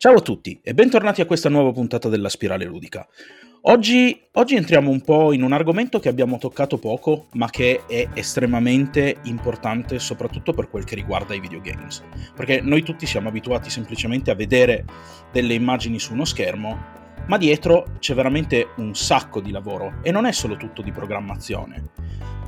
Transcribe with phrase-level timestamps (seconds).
[0.00, 3.04] Ciao a tutti e bentornati a questa nuova puntata della Spirale Ludica.
[3.62, 8.06] Oggi, oggi, entriamo un po' in un argomento che abbiamo toccato poco, ma che è
[8.14, 12.04] estremamente importante soprattutto per quel che riguarda i videogames.
[12.32, 14.84] Perché noi tutti siamo abituati semplicemente a vedere
[15.32, 16.78] delle immagini su uno schermo,
[17.26, 21.90] ma dietro c'è veramente un sacco di lavoro e non è solo tutto di programmazione.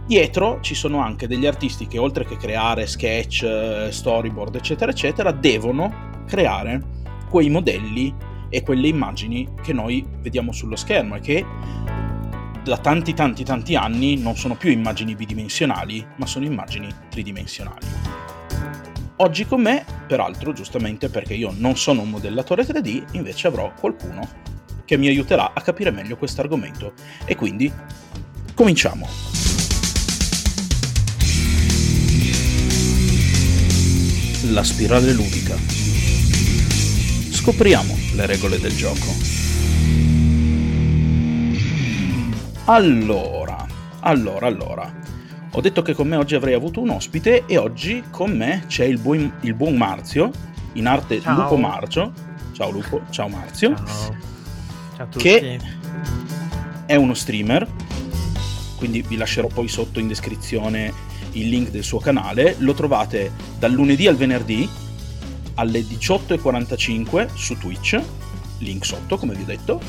[0.07, 5.32] Dietro ci sono anche degli artisti che oltre che creare sketch, eh, storyboard, eccetera, eccetera,
[5.32, 6.98] devono creare
[7.31, 8.12] quei modelli
[8.51, 11.47] e quelle immagini che noi vediamo sullo schermo e che
[12.65, 17.87] da tanti tanti tanti anni non sono più immagini bidimensionali, ma sono immagini tridimensionali.
[19.16, 24.28] Oggi con me, peraltro, giustamente perché io non sono un modellatore 3D, invece avrò qualcuno
[24.84, 26.95] che mi aiuterà a capire meglio questo argomento.
[27.25, 27.73] E quindi
[28.55, 29.06] cominciamo.
[34.53, 35.80] La spirale ludica
[37.41, 39.17] scopriamo le regole del gioco.
[42.67, 43.67] Allora,
[44.01, 44.95] allora, allora.
[45.53, 48.84] Ho detto che con me oggi avrei avuto un ospite e oggi con me c'è
[48.84, 50.31] il buon, il buon Marzio,
[50.75, 51.41] in arte ciao.
[51.41, 52.12] Lupo Marcio.
[52.53, 53.75] Ciao Lupo, ciao Marzio.
[53.75, 53.86] Ciao.
[53.86, 54.17] ciao
[54.98, 55.25] a tutti.
[55.25, 55.61] Che
[56.84, 57.67] è uno streamer,
[58.77, 60.92] quindi vi lascerò poi sotto in descrizione
[61.33, 62.57] il link del suo canale.
[62.59, 64.69] Lo trovate dal lunedì al venerdì
[65.61, 68.00] alle 18.45 su Twitch,
[68.58, 69.80] link sotto come vi ho detto,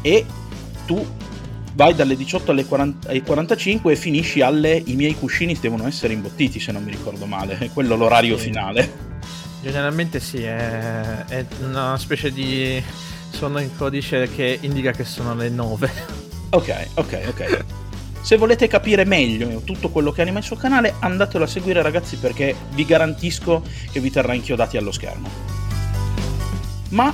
[0.00, 0.24] e
[0.86, 1.06] tu
[1.74, 6.14] vai dalle 18 alle 40, ai 45 e finisci alle i miei cuscini devono essere
[6.14, 8.44] imbottiti se non mi ricordo male, è quello l'orario sì.
[8.44, 9.06] finale.
[9.60, 12.82] Generalmente sì, è, è una specie di
[13.30, 15.90] suono in codice che indica che sono le 9.
[16.50, 17.64] Ok, ok, ok.
[18.20, 22.18] Se volete capire meglio tutto quello che anima il suo canale, andatelo a seguire ragazzi
[22.18, 25.28] perché vi garantisco che vi terrà inchiodati allo schermo.
[26.90, 27.12] Ma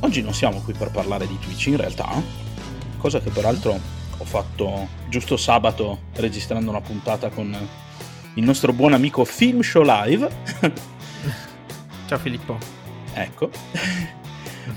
[0.00, 2.20] oggi non siamo qui per parlare di Twitch in realtà,
[2.98, 3.78] cosa che peraltro
[4.16, 7.56] ho fatto giusto sabato registrando una puntata con
[8.34, 10.28] il nostro buon amico Film Show Live.
[12.06, 12.58] Ciao Filippo.
[13.12, 13.50] Ecco.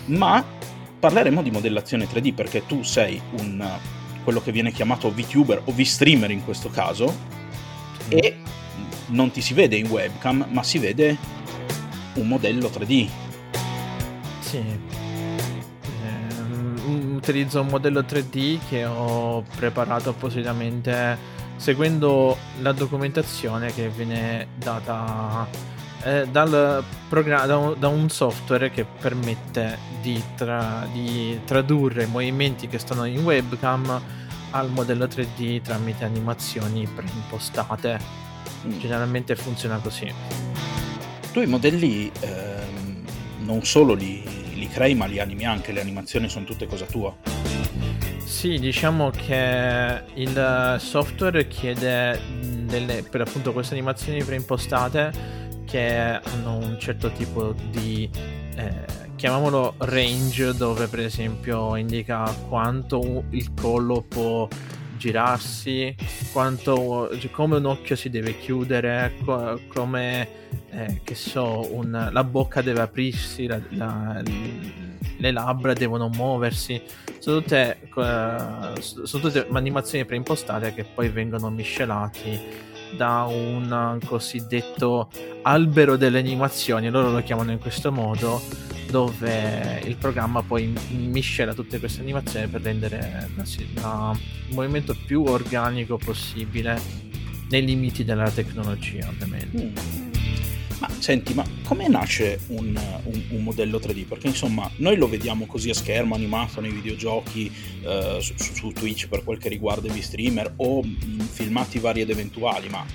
[0.05, 0.43] Ma
[0.99, 3.65] parleremo di modellazione 3D perché tu sei un
[4.27, 7.15] quello che viene chiamato VTuber o VStreamer in questo caso,
[8.09, 8.35] e
[9.05, 11.15] non ti si vede in webcam, ma si vede
[12.15, 13.07] un modello 3D.
[14.41, 14.57] Sì.
[14.57, 14.79] Eh,
[17.13, 21.17] utilizzo un modello 3D che ho preparato appositamente
[21.55, 25.47] seguendo la documentazione che viene data
[26.07, 32.07] eh, dal programma, da, un, da, un, software che permette di, tra, di tradurre i
[32.07, 34.01] movimenti che stanno in webcam
[34.51, 37.99] al modello 3D tramite animazioni preimpostate.
[38.65, 38.79] Mm.
[38.79, 40.09] Generalmente funziona così.
[41.33, 43.03] Tu i modelli ehm,
[43.39, 44.23] non solo li,
[44.53, 47.13] li crei, ma li animi anche, le animazioni sono tutte cosa tua.
[48.23, 52.19] Sì, diciamo che il software chiede
[52.63, 58.09] delle, per appunto queste animazioni preimpostate che hanno un certo tipo di
[58.55, 58.85] eh,
[59.15, 64.47] chiamiamolo range dove per esempio indica quanto il collo può
[64.97, 65.95] girarsi,
[66.31, 70.27] quanto, come un occhio si deve chiudere, co- come
[70.69, 74.23] eh, che so, un, la bocca deve aprirsi, la, la,
[75.17, 76.81] le labbra devono muoversi.
[77.19, 82.39] Sono tutte, uh, sono tutte animazioni preimpostate che poi vengono miscelati
[82.95, 85.09] da un cosiddetto
[85.43, 88.41] albero delle animazioni, loro lo chiamano in questo modo
[88.89, 96.79] dove il programma poi miscela tutte queste animazioni per rendere il movimento più organico possibile
[97.49, 99.63] nei limiti della tecnologia ovviamente.
[99.63, 100.06] Mm.
[100.79, 104.05] Ma senti, ma come nasce un, un, un, modello 3D?
[104.05, 107.51] Perché insomma, noi lo vediamo così a schermo, animato nei videogiochi,
[107.81, 112.11] eh, su, su, Twitch per quel che riguarda i streamer o in filmati vari ed
[112.11, 112.85] eventuali, ma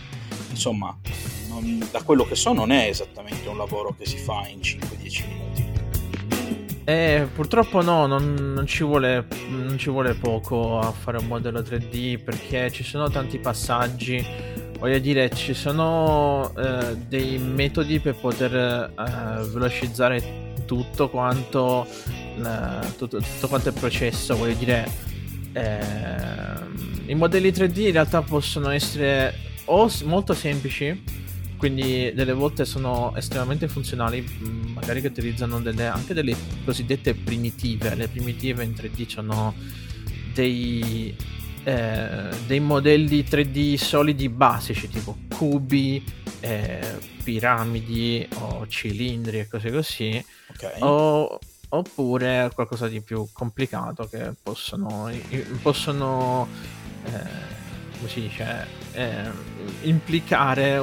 [0.51, 0.97] insomma,
[1.49, 5.29] non, da quello che so non è esattamente un lavoro che si fa in 5-10
[5.29, 5.73] minuti.
[6.85, 11.61] Eh, purtroppo no, non, non, ci vuole, non ci vuole poco a fare un modello
[11.61, 14.52] 3D perché ci sono tanti passaggi.
[14.83, 23.21] Voglio dire, ci sono eh, dei metodi per poter eh, velocizzare tutto quanto, eh, tutto,
[23.21, 24.35] tutto, quanto il processo.
[24.35, 24.91] Voglio dire,
[25.53, 29.33] ehm, i modelli 3D in realtà possono essere
[29.67, 31.21] o molto semplici
[31.57, 37.95] quindi delle volte sono estremamente funzionali, mm, magari che utilizzano delle, anche delle cosiddette primitive.
[37.95, 39.55] Le primitive in 3D hanno
[40.35, 41.15] dei,
[41.65, 46.05] eh, dei modelli 3D solidi basici, tipo cubi,
[46.41, 50.81] eh, piramidi o cilindri e cose così, okay.
[50.81, 51.39] o,
[51.69, 55.11] oppure qualcosa di più complicato che possono,
[55.63, 56.49] possono
[57.05, 57.61] eh,
[58.03, 59.31] come si dice, eh,
[59.83, 60.83] implicare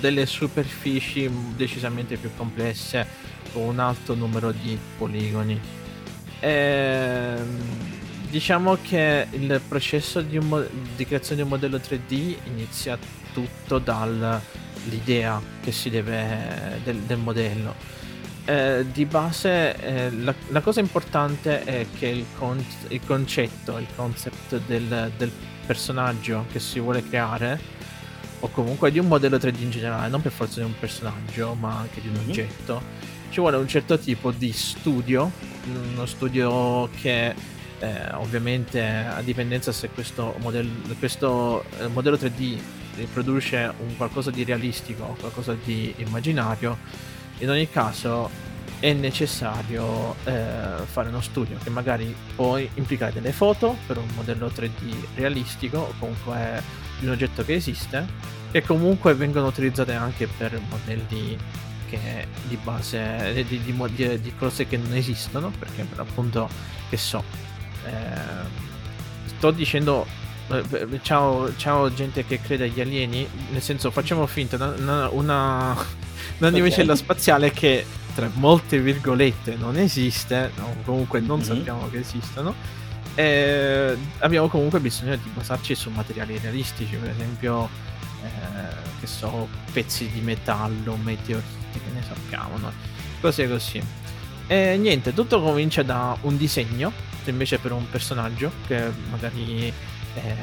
[0.00, 3.06] delle superfici decisamente più complesse
[3.52, 5.60] con un alto numero di poligoni.
[6.40, 7.36] E,
[8.30, 10.64] diciamo che il processo di, mo-
[10.96, 12.98] di, creazione di un modello 3D inizia
[13.32, 17.96] tutto dall'idea che si deve del, del modello.
[18.44, 23.86] Eh, di base eh, la, la, cosa importante è che il, con- il concetto, il
[23.94, 25.30] concept del, del
[25.66, 27.76] personaggio che si vuole creare,
[28.40, 31.76] o comunque di un modello 3D in generale, non per forza di un personaggio, ma
[31.76, 32.28] anche di un mm-hmm.
[32.28, 32.82] oggetto,
[33.30, 35.30] ci vuole un certo tipo di studio,
[35.92, 37.34] uno studio che
[37.80, 42.58] eh, ovviamente a dipendenza se questo modello, questo eh, modello 3D
[42.96, 46.78] riproduce un qualcosa di realistico qualcosa di immaginario,
[47.38, 48.46] in ogni caso
[48.80, 54.46] è necessario eh, fare uno studio che magari può implicare delle foto per un modello
[54.48, 56.62] 3D realistico o comunque
[56.98, 58.06] di un oggetto che esiste
[58.50, 61.36] e comunque vengono utilizzate anche per modelli
[61.88, 66.48] che di base di, di, di, cose che non esistono perché per appunto
[66.88, 67.47] che so
[69.24, 70.06] sto dicendo
[70.48, 75.76] eh, ciao, ciao gente che crede agli alieni nel senso facciamo finta una, una,
[76.38, 81.46] una, navicella spaziale che tra molte virgolette non esiste, no, comunque non mm-hmm.
[81.46, 82.52] sappiamo che esistono,
[83.14, 87.68] e abbiamo comunque bisogno di basarci su materiali realistici, per esempio,
[88.22, 88.28] eh,
[89.00, 92.72] che so, pezzi di metallo, meteoriti, che ne sappiamo, no?
[93.20, 93.82] cose così.
[94.48, 96.92] E niente, tutto comincia da un disegno,
[97.26, 99.72] invece per un personaggio che magari
[100.14, 100.34] è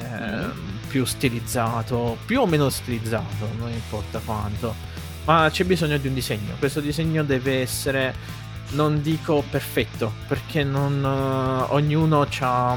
[0.45, 0.49] mm.
[0.87, 4.93] più stilizzato, più o meno stilizzato, non importa quanto
[5.25, 6.55] ma c'è bisogno di un disegno.
[6.57, 8.15] Questo disegno deve essere,
[8.71, 12.71] non dico perfetto, perché non uh, ognuno ha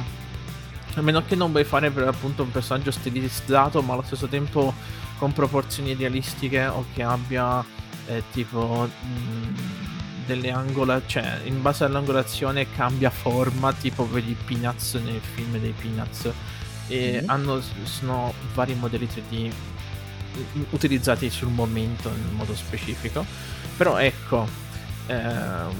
[0.94, 4.74] a meno che non vuoi fare per appunto un personaggio stilizzato, ma allo stesso tempo
[5.18, 7.64] con proporzioni realistiche o che abbia
[8.06, 9.54] eh, tipo mh, mm,
[10.28, 16.30] delle angolazioni, cioè in base all'angolazione cambia forma, tipo vedi Peanuts nel film dei Peanuts.
[16.86, 17.28] E mm-hmm.
[17.28, 19.50] hanno, sono vari modelli 3D
[20.70, 23.24] utilizzati sul momento in modo specifico.
[23.76, 24.46] Però ecco,
[25.06, 25.16] eh,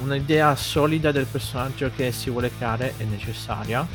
[0.01, 3.87] un'idea solida del personaggio che si vuole creare è necessaria.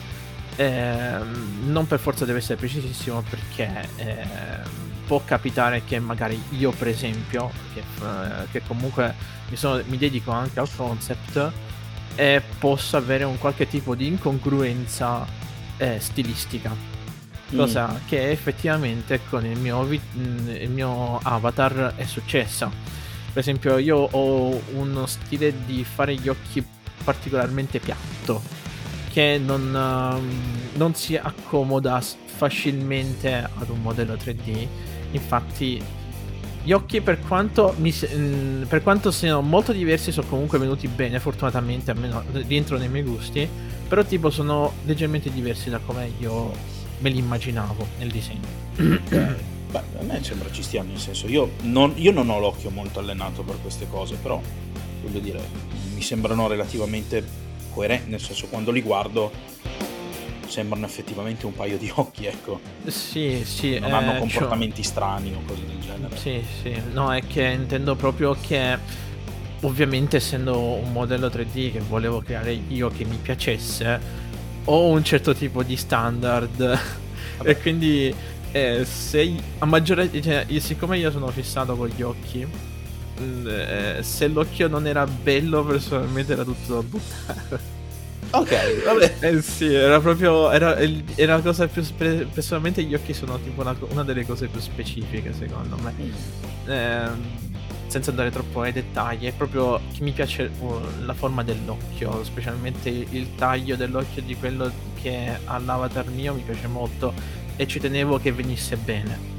[0.55, 1.17] Eh,
[1.65, 7.51] non per forza deve essere precisissimo perché eh, può capitare che magari io per esempio,
[7.73, 9.13] che, eh, che comunque
[9.49, 11.51] mi, sono, mi, dedico anche al concept,
[12.15, 15.25] e possa avere un qualche tipo di incongruenza
[15.77, 16.93] eh, stilistica
[17.55, 18.07] cosa mm.
[18.07, 22.69] che effettivamente con il mio, vi- mm, il mio avatar è successa.
[22.69, 26.63] Per esempio, io ho uno stile di fare gli occhi
[27.03, 28.41] particolarmente piatto,
[29.11, 34.67] che non, uh, non si accomoda facilmente ad un modello 3D.
[35.13, 35.81] Infatti,
[36.63, 41.19] gli occhi, per quanto, mi, mm, per quanto siano molto diversi, sono comunque venuti bene,
[41.19, 43.47] fortunatamente, almeno rientro nei miei gusti.
[43.87, 46.51] Però, tipo, sono leggermente diversi da come io
[46.99, 48.47] me li immaginavo nel disegno.
[49.73, 52.99] Beh, a me sembra ci stia, nel senso, io non, io non ho l'occhio molto
[52.99, 54.39] allenato per queste cose, però
[55.01, 55.41] voglio dire,
[55.95, 57.25] mi sembrano relativamente
[57.71, 59.31] coerenti, nel senso quando li guardo
[60.47, 62.59] sembrano effettivamente un paio di occhi, ecco.
[62.85, 63.79] Sì, sì.
[63.79, 64.91] Non eh, hanno comportamenti cioè...
[64.91, 66.17] strani o cose del genere.
[66.17, 66.81] Sì, sì.
[66.91, 68.77] No, è che intendo proprio che
[69.61, 73.99] ovviamente essendo un modello 3D che volevo creare io che mi piacesse,
[74.65, 76.79] ho un certo tipo di standard
[77.43, 78.13] e quindi
[78.51, 82.45] eh, se a maggiore cioè, siccome io sono fissato con gli occhi
[83.19, 87.72] mm, eh, se l'occhio non era bello personalmente era tutto da buttare
[88.33, 90.77] ok vabbè eh sì era proprio era,
[91.15, 94.59] era la cosa più spe- personalmente gli occhi sono tipo una, una, delle cose più
[94.59, 96.71] specifiche secondo me mm.
[96.71, 97.41] eh,
[97.93, 102.89] senza andare troppo ai dettagli, è proprio che mi piace uh, la forma dell'occhio, specialmente
[102.89, 107.13] il taglio dell'occhio di quello che ha l'avatar mio mi piace molto
[107.55, 109.32] e ci tenevo che venisse bene.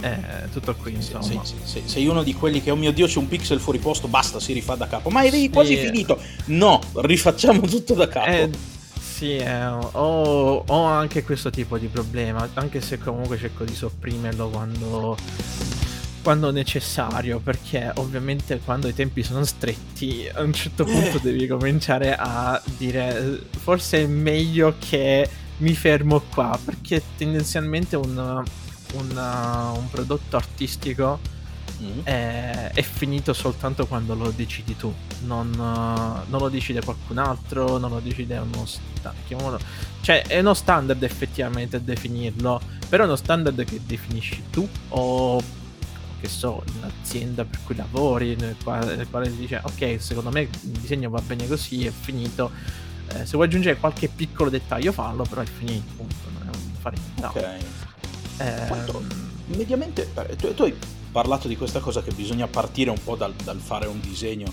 [0.00, 1.22] Eh, tutto qui insomma.
[1.22, 3.78] Sì, sì, sì, sei uno di quelli che, oh mio dio, c'è un pixel fuori
[3.78, 5.10] posto, basta, si rifà da capo.
[5.10, 6.18] Ma avevi quasi finito.
[6.46, 8.30] No, rifacciamo tutto da capo.
[8.30, 8.50] Eh,
[8.98, 14.48] sì, eh, ho, ho, anche questo tipo di problema, anche se comunque cerco di sopprimerlo
[14.48, 15.16] quando
[16.22, 22.14] quando necessario, perché ovviamente quando i tempi sono stretti, a un certo punto devi cominciare
[22.16, 25.28] a dire forse è meglio che
[25.58, 28.42] mi fermo qua perché tendenzialmente un,
[28.92, 31.18] un, un prodotto artistico
[31.82, 32.00] mm.
[32.04, 34.92] è, è, finito soltanto quando lo decidi tu,
[35.24, 39.60] non, non, lo decide qualcun altro, non lo decide uno standard.
[40.00, 45.42] Cioè è uno standard effettivamente definirlo, però è uno standard che definisci tu o
[46.20, 50.42] che so, un'azienda per cui lavori, nel quale, nel quale si dice ok, secondo me
[50.42, 52.50] il disegno va bene così, è finito.
[53.12, 56.74] Eh, se vuoi aggiungere qualche piccolo dettaglio fallo, però è finito, appunto, non è un
[56.78, 57.38] fare niente.
[57.38, 57.79] Ok.
[58.40, 59.02] Eh, Quanto,
[59.46, 60.74] mediamente, tu, tu, hai
[61.12, 64.50] parlato di questa cosa che bisogna partire un po' dal, dal fare un disegno.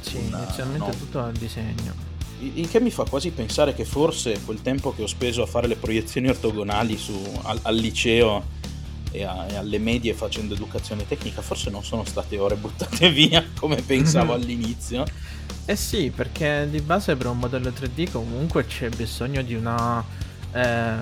[0.00, 0.96] Sì, una, inizialmente no?
[0.96, 2.14] tutto dal disegno.
[2.38, 5.66] Il che mi fa quasi pensare che forse quel tempo che ho speso a fare
[5.66, 8.44] le proiezioni ortogonali su, al, al liceo
[9.10, 13.44] e, a, e, alle medie facendo educazione tecnica forse non sono state ore buttate via
[13.58, 15.04] come pensavo all'inizio.
[15.64, 20.04] Eh sì, perché di base per un modello 3D comunque c'è bisogno di una...
[20.52, 20.94] Eh,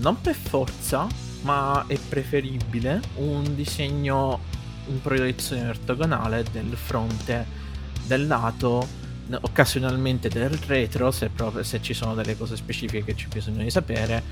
[0.00, 1.08] non per forza,
[1.42, 4.40] ma è preferibile un disegno
[4.88, 7.46] in proiezione ortogonale del fronte,
[8.06, 8.86] del lato,
[9.30, 13.70] occasionalmente del retro, se, proprio, se ci sono delle cose specifiche che c'è bisogno di
[13.70, 14.22] sapere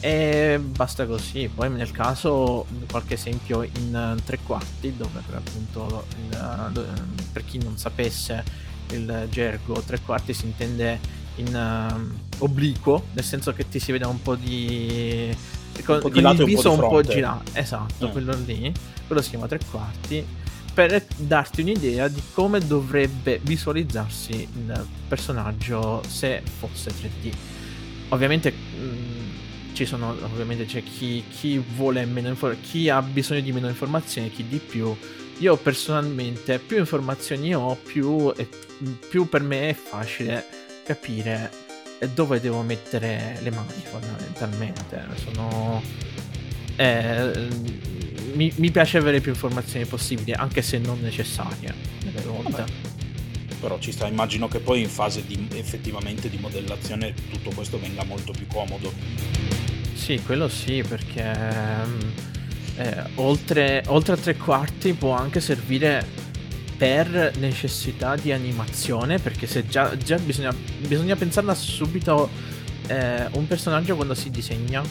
[0.00, 1.48] e basta così.
[1.52, 6.86] Poi nel caso qualche esempio in tre quarti, dove per appunto il,
[7.32, 13.52] per chi non sapesse il gergo tre quarti si intende in uh, obliquo, nel senso
[13.52, 15.34] che ti si vede un po' di
[15.82, 17.50] con, con il viso un po', girato.
[17.52, 18.10] Esatto, eh.
[18.10, 18.72] quello lì,
[19.06, 20.24] quello si chiama tre quarti
[20.76, 27.32] per darti un'idea di come dovrebbe visualizzarsi il personaggio se fosse 3D.
[28.10, 29.26] Ovviamente mh, mm,
[29.72, 34.30] ci sono ovviamente c'è chi, chi vuole meno informazioni, chi ha bisogno di meno informazioni,
[34.30, 34.94] chi di più.
[35.38, 38.30] Io personalmente più informazioni ho, più,
[39.08, 40.44] più per me è facile
[40.84, 41.50] capire
[42.14, 45.04] dove devo mettere le mani fondamentalmente.
[45.16, 45.82] Sono...
[46.76, 47.48] Eh,
[48.34, 51.74] mi, mi, piace avere più informazioni possibili, anche se non necessarie
[52.04, 52.64] delle volte.
[53.60, 58.04] Però ci sta, immagino che poi in fase di, effettivamente di modellazione tutto questo venga
[58.04, 58.92] molto più comodo.
[59.94, 61.34] Sì, quello sì, perché
[61.86, 62.00] mm,
[62.76, 66.06] eh, oltre, oltre a tre quarti può anche servire
[66.76, 70.54] per necessità di animazione, perché se già, già bisogna,
[70.86, 72.28] bisogna pensarla subito
[72.88, 74.82] eh, un personaggio quando si disegna.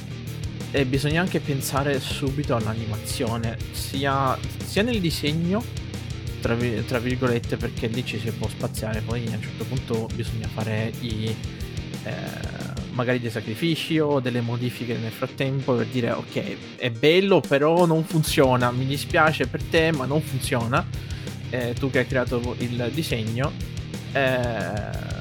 [0.72, 5.64] E bisogna anche pensare subito all'animazione, sia, sia nel disegno,
[6.42, 10.48] tra, tra, virgolette, perché lì ci si può spaziare, poi a un certo punto bisogna
[10.48, 11.34] fare i...
[12.04, 17.86] Eh, magari dei sacrifici o delle modifiche nel frattempo per dire ok è bello però
[17.86, 18.72] non funziona.
[18.72, 20.86] Mi dispiace per te ma non funziona
[21.50, 23.52] eh, tu che hai creato il disegno
[24.14, 25.14] eh,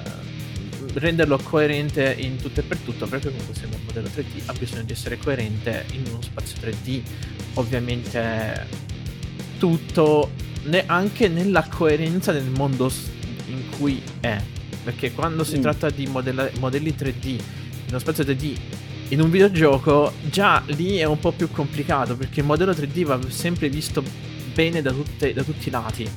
[0.95, 4.83] renderlo coerente in tutto e per tutto perché comunque essendo un modello 3D ha bisogno
[4.83, 7.03] di essere coerente in uno spazio 3D
[7.55, 8.67] ovviamente
[9.59, 10.31] tutto
[10.65, 12.91] ne- anche nella coerenza del mondo
[13.47, 14.41] in cui è
[14.85, 15.63] perché quando si mm.
[15.63, 17.41] tratta di modella- modelli 3D
[17.89, 18.57] uno spazio 3D
[19.09, 23.19] in un videogioco, già lì è un po' più complicato perché il modello 3D va
[23.29, 24.03] sempre visto
[24.55, 26.09] bene da, tutte, da tutti i lati.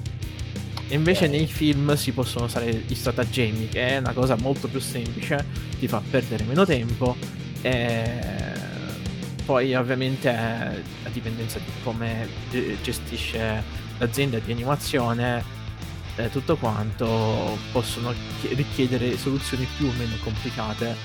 [0.90, 1.28] E invece eh.
[1.28, 5.46] nei film si possono usare gli stratagemmi, che è una cosa molto più semplice,
[5.80, 7.16] ti fa perdere meno tempo.
[7.62, 8.36] E
[9.46, 12.28] poi ovviamente a dipendenza di come
[12.82, 13.64] gestisce
[13.98, 15.44] l'azienda di animazione,
[16.18, 20.96] eh, tutto quanto possono richiedere soluzioni più o meno complicate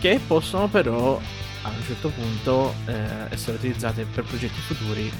[0.00, 1.20] che possono però
[1.62, 2.92] a un certo punto eh,
[3.28, 5.12] essere utilizzate per progetti futuri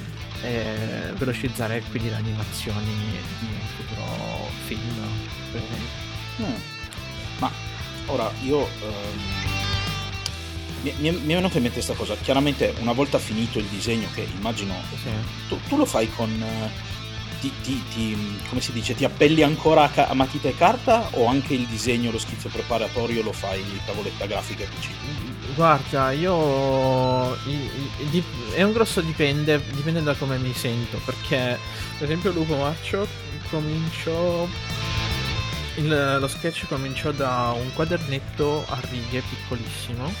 [0.43, 2.85] e velocizzare quindi le animazioni
[3.39, 5.01] di un futuro film
[5.51, 6.45] per esempio.
[6.45, 6.61] Mm.
[7.39, 7.51] Ma
[8.07, 9.63] ora io um,
[10.81, 12.15] mi, mi, mi, è venuta in mente questa cosa.
[12.15, 15.09] Chiaramente una volta finito il disegno, che immagino sì.
[15.47, 16.29] tu, tu, lo fai con
[17.43, 21.25] ti, ti, ti, come si dice, ti appelli ancora a, a, matita e carta o
[21.25, 24.89] anche il disegno, lo schizzo preparatorio lo fai in tavoletta grafica PC?
[25.55, 27.35] Guarda, io
[28.53, 31.59] è un grosso dipende, dipende da come mi sento, perché
[31.97, 33.05] per esempio Lupo Marcio
[33.49, 34.47] cominciò
[35.75, 40.13] il, lo sketch cominciò da un quadernetto a righe piccolissimo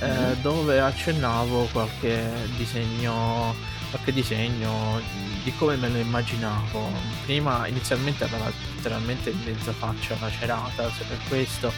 [0.00, 0.40] eh, mm.
[0.42, 2.22] dove accennavo qualche
[2.56, 3.54] disegno
[3.90, 5.00] qualche disegno
[5.42, 6.90] di come me lo immaginavo.
[7.24, 11.72] Prima inizialmente aveva letteralmente mezza faccia lacerata, se per questo.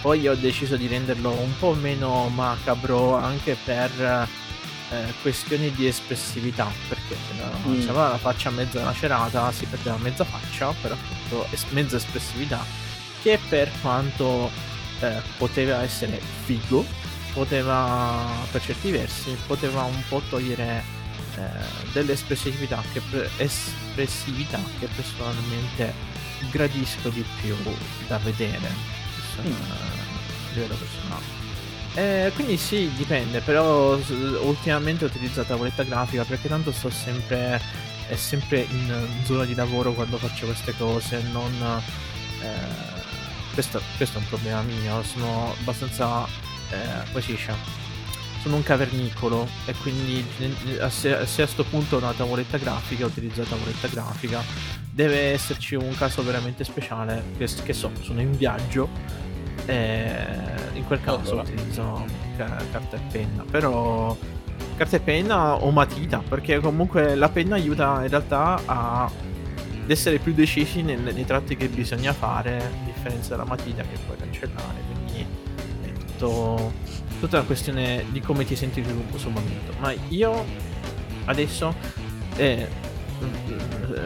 [0.00, 3.90] Poi ho deciso di renderlo un po' meno macabro anche per
[4.90, 7.88] eh, questioni di espressività, perché se, mm.
[7.88, 12.64] aveva la faccia mezza lacerata si perdeva mezza faccia, per appunto es- mezza espressività,
[13.22, 14.50] che per quanto
[15.00, 16.84] eh, poteva essere figo,
[17.34, 20.98] poteva, per certi versi, poteva un po' togliere
[21.92, 23.00] delle espressività che,
[23.36, 25.92] espressività che personalmente
[26.50, 27.56] gradisco di più
[28.06, 28.68] da vedere
[29.40, 29.52] mm.
[29.52, 31.38] a livello personale.
[31.94, 33.98] Eh, quindi sì, dipende, però
[34.42, 37.60] ultimamente ho utilizzato la tavoletta grafica perché tanto sto sempre,
[38.06, 41.52] è sempre in zona di lavoro quando faccio queste cose, non...
[42.42, 42.98] Eh,
[43.52, 46.26] questo, questo, è un problema mio, sono abbastanza...
[46.70, 47.79] Eh, come si dice?
[48.42, 50.24] Sono un cavernicolo e quindi
[50.88, 54.42] se, a questo punto una tavoletta grafica, utilizzo la tavoletta grafica,
[54.90, 58.88] deve esserci un caso veramente speciale, che, che so, sono in viaggio
[59.66, 60.10] e
[60.72, 61.42] in quel caso allora.
[61.42, 62.04] utilizzo
[62.36, 64.16] carta e penna, però
[64.76, 69.10] carta e penna o matita, perché comunque la penna aiuta in realtà a
[69.86, 74.16] essere più decisi nei, nei tratti che bisogna fare, a differenza della matita che puoi
[74.16, 75.26] cancellare, quindi
[75.82, 76.72] è tutto,
[77.20, 78.82] tutta una questione di come ti senti
[79.16, 79.72] sul momento.
[79.78, 80.44] Ma io
[81.26, 81.74] adesso
[82.36, 82.66] eh,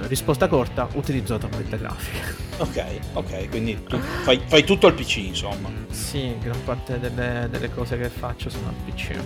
[0.08, 2.42] risposta corta, utilizzo la tavoletta grafica.
[2.58, 5.70] Ok, ok, quindi tu fai, fai, tutto al PC, insomma.
[5.90, 9.16] Sì, gran parte delle, delle cose che faccio sono al PC.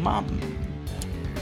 [0.00, 0.22] Ma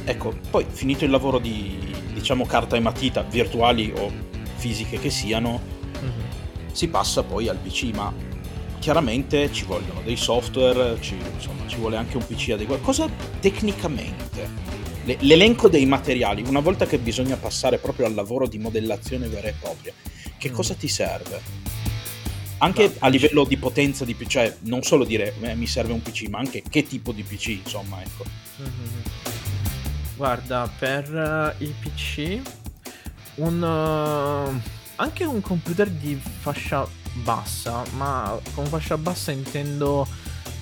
[0.05, 4.11] ecco, poi finito il lavoro di diciamo carta e matita, virtuali o
[4.55, 5.61] fisiche che siano,
[6.03, 6.73] mm-hmm.
[6.73, 8.13] si passa poi al PC, ma
[8.87, 12.83] chiaramente ci vogliono dei software, ci, insomma, ci vuole anche un PC adeguato.
[12.83, 14.49] Cosa tecnicamente
[15.23, 19.55] l'elenco dei materiali, una volta che bisogna passare proprio al lavoro di modellazione vera e
[19.59, 19.93] propria,
[20.39, 20.55] che mm.
[20.55, 21.41] cosa ti serve?
[22.59, 26.01] Anche a livello di potenza di PC, cioè non solo dire eh, mi serve un
[26.01, 28.25] PC, ma anche che tipo di PC, insomma, ecco.
[28.61, 29.01] Mm-hmm.
[30.15, 32.41] Guarda, per uh, il PC,
[33.35, 34.61] un, uh,
[34.97, 36.87] anche un computer di fascia
[37.23, 40.07] bassa, ma con fascia bassa intendo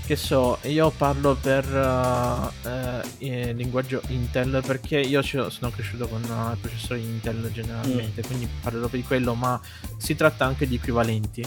[0.07, 6.51] che so, io parlo per uh, uh, linguaggio Intel perché io sono cresciuto con uh,
[6.51, 8.27] il processore Intel generalmente, mm.
[8.27, 9.59] quindi proprio di quello, ma
[9.97, 11.43] si tratta anche di equivalenti.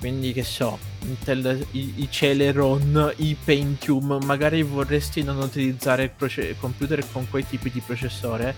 [0.00, 6.56] Quindi che so, Intel, i, i Celeron, i Pentium, magari vorresti non utilizzare il proce-
[6.58, 8.56] computer con quei tipi di processore,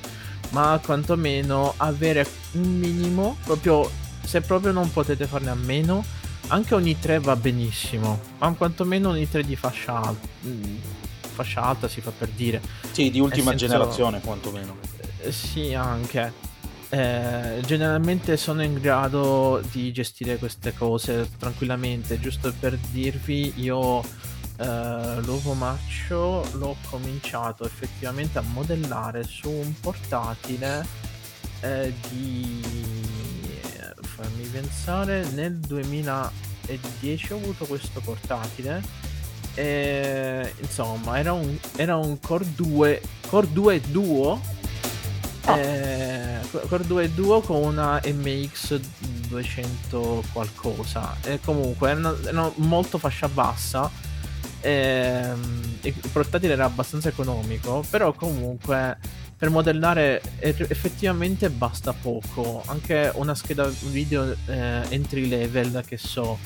[0.51, 3.91] ma quantomeno avere un minimo, proprio
[4.23, 6.05] se proprio non potete farne a meno
[6.49, 10.29] anche ogni 3 va benissimo, ma quantomeno ogni 3 di fascia alta.
[10.47, 10.77] Mm,
[11.33, 12.61] fascia alta si fa per dire.
[12.91, 13.67] Sì, di ultima senso...
[13.67, 14.77] generazione quantomeno.
[15.21, 16.53] Eh, sì, anche.
[16.91, 22.21] Eh, generalmente sono in grado di gestire queste cose tranquillamente.
[22.21, 24.03] Giusto per dirvi, io
[24.57, 30.87] eh, l'uovo marcio l'ho cominciato effettivamente a modellare su un portatile
[31.61, 33.03] eh, di
[34.15, 38.83] fammi pensare, nel 2010 ho avuto questo portatile.
[39.55, 44.41] E, insomma, era un, era un Core 2 Core 2 Duo.
[45.47, 45.57] Oh.
[45.57, 48.81] Eh, Core 2 Duo con una MX
[49.29, 51.17] 200 qualcosa.
[51.23, 53.91] E comunque erano, erano molto fascia bassa.
[54.65, 55.33] E,
[55.83, 58.97] il portatile era abbastanza economico, però comunque
[59.37, 62.63] per modellare effettivamente basta poco.
[62.67, 66.39] Anche una scheda video eh, entry level, che so,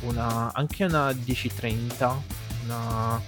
[0.00, 3.20] una, anche una 1030 una,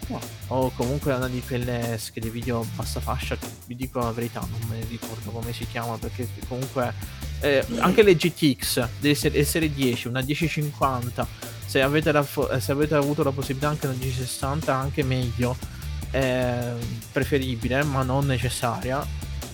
[0.48, 3.36] o comunque una di quelle schede video bassa fascia.
[3.66, 6.92] Vi dico la verità, non me ne ricordo come si chiama perché comunque
[7.40, 11.60] eh, anche le GTX delle serie 10, una 1050.
[11.72, 15.56] Se avete, la, se avete avuto la possibilità anche una 1060, anche meglio
[16.10, 16.70] è
[17.10, 19.02] preferibile ma non necessaria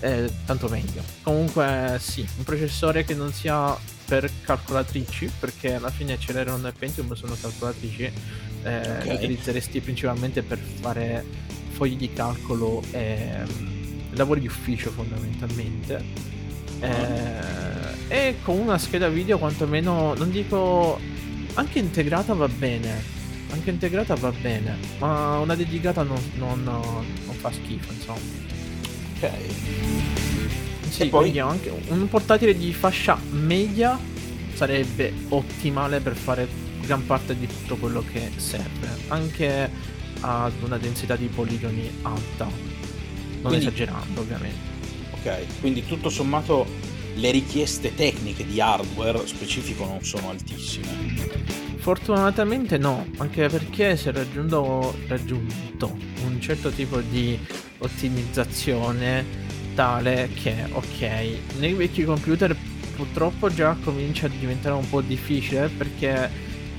[0.01, 1.01] eh, tanto meglio.
[1.23, 3.73] Comunque sì un processore che non sia
[4.05, 8.03] per calcolatrici perché alla fine Celeron e Pentium sono calcolatrici
[8.65, 9.15] eh, okay.
[9.15, 11.25] utilizzeresti principalmente per fare
[11.71, 16.05] fogli di calcolo e um, lavori di ufficio fondamentalmente.
[16.81, 20.99] Eh, e con una scheda video quantomeno non dico
[21.59, 23.17] anche integrata va bene
[23.51, 28.19] anche integrata va bene, ma una dedicata non, non, non fa schifo, insomma.
[29.17, 29.31] Ok.
[30.91, 33.99] Sì, e poi anche un portatile di fascia media
[34.55, 36.49] sarebbe ottimale per fare
[36.81, 39.71] gran parte di tutto quello che serve, anche
[40.21, 44.77] ad una densità di poligoni alta, non quindi, esagerando ovviamente.
[45.13, 46.67] Ok, quindi tutto sommato
[47.19, 50.87] le richieste tecniche di hardware specifico non sono altissime.
[51.77, 57.39] Fortunatamente no, anche perché si è raggiunto, raggiunto un certo tipo di
[57.79, 59.25] ottimizzazione
[59.75, 62.57] tale che, ok, nei vecchi computer
[62.97, 66.29] purtroppo già comincia a diventare un po' difficile perché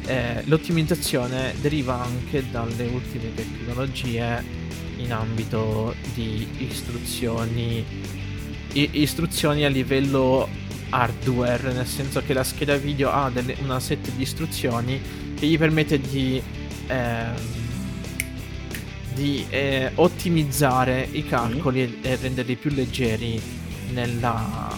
[0.05, 4.43] eh, l'ottimizzazione deriva anche dalle ultime tecnologie
[4.97, 7.83] in ambito di istruzioni,
[8.73, 10.47] istruzioni a livello
[10.89, 15.01] hardware, nel senso che la scheda video ha delle, una set di istruzioni
[15.35, 16.41] che gli permette di,
[16.87, 17.23] eh,
[19.13, 22.03] di eh, ottimizzare i calcoli mm.
[22.03, 23.41] e, e, renderli più leggeri
[23.91, 24.69] nella,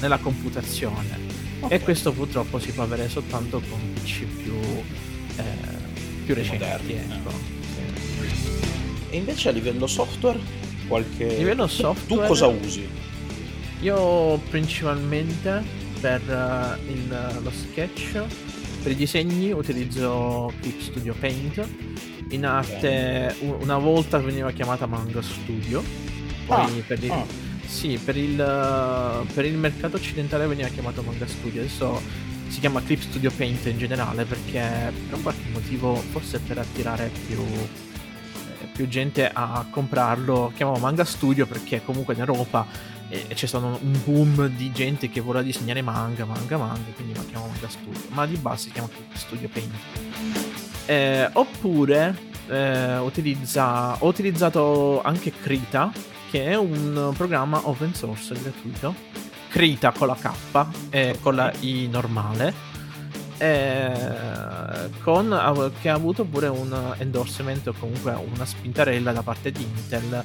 [0.00, 1.26] nella computazione.
[1.60, 1.76] Okay.
[1.76, 4.54] E questo purtroppo si può avere soltanto con PC più,
[5.36, 5.42] eh,
[6.24, 6.64] più recenti.
[6.64, 7.30] Moderni, ecco.
[7.30, 8.50] sì.
[9.10, 10.38] E invece a livello software,
[10.86, 11.34] qualche...
[11.34, 12.22] A livello software...
[12.22, 12.86] Tu cosa usi?
[13.80, 15.62] Io principalmente
[16.00, 18.22] per uh, il, lo sketch,
[18.82, 21.66] per i disegni utilizzo Clip Studio Paint.
[22.30, 25.82] In arte una volta veniva chiamata Manga Studio.
[26.46, 27.24] Poi ah, per il, ah.
[27.64, 28.36] Sì, per il,
[29.32, 31.60] per il mercato occidentale veniva chiamato Manga Studio.
[31.60, 32.00] Adesso
[32.48, 37.10] si chiama Clip Studio Paint in generale perché per un qualche motivo, forse per attirare
[37.26, 42.66] più, eh, più gente a comprarlo, chiamavo Manga Studio perché comunque in Europa
[43.08, 47.24] e c'è stato un boom di gente che vuole disegnare manga, manga, manga, quindi lo
[47.26, 49.74] chiamo Manga Studio, ma di base si chiama Studio Paint.
[50.86, 52.16] Eh, oppure
[52.48, 55.92] eh, utilizza, ho utilizzato anche Krita,
[56.30, 58.94] che è un programma open source gratuito.
[59.48, 62.76] Krita con la K e con la I normale.
[63.38, 69.62] Eh, con, che ha avuto pure un endorsement o comunque una spintarella da parte di
[69.62, 70.24] Intel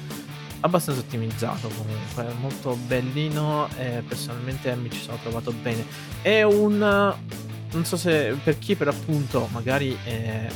[0.64, 5.84] abbastanza ottimizzato comunque, molto bellino e personalmente mi ci sono trovato bene.
[6.22, 6.78] È un...
[6.78, 10.46] non so se per chi per appunto magari è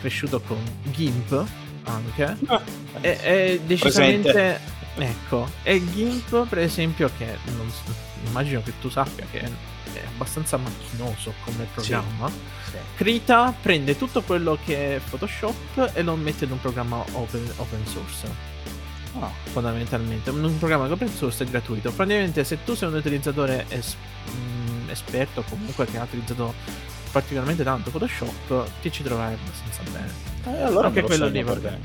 [0.00, 1.44] cresciuto con GIMP
[1.84, 2.62] anche, ah,
[3.00, 4.32] è, è, decisamente...
[4.32, 4.78] Presente.
[4.96, 7.70] Ecco, è GIMP per esempio che non,
[8.26, 9.50] immagino che tu sappia che è
[10.12, 12.28] abbastanza macchinoso come programma.
[12.28, 12.76] Sì, sì.
[12.96, 17.86] Krita prende tutto quello che è Photoshop e lo mette in un programma open, open
[17.86, 18.49] source.
[19.18, 20.30] Ah, fondamentalmente.
[20.30, 21.90] Un programma che open source è gratuito.
[21.90, 23.96] Praticamente se tu sei un utilizzatore es-
[24.26, 26.54] mh, mm, esperto, comunque che ha utilizzato
[27.10, 30.58] particolarmente tanto Photoshop, ti ci troverai abbastanza bene.
[30.58, 31.80] Eh, allora Anche quello lì va bene.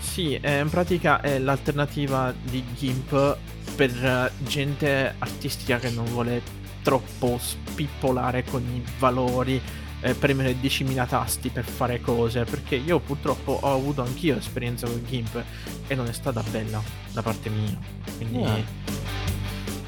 [0.00, 3.36] Sì, eh, in pratica è l'alternativa di GIMP
[3.76, 6.42] per gente artistica che non vuole
[6.82, 9.60] troppo spippolare con i valori
[10.00, 15.04] eh, premere 10.000 tasti per fare cose, perché io purtroppo ho avuto anch'io esperienza con
[15.04, 15.42] GIMP
[15.86, 16.82] e non è stata bella
[17.12, 17.78] da parte mia.
[18.16, 18.38] Quindi...
[18.38, 19.08] Yeah.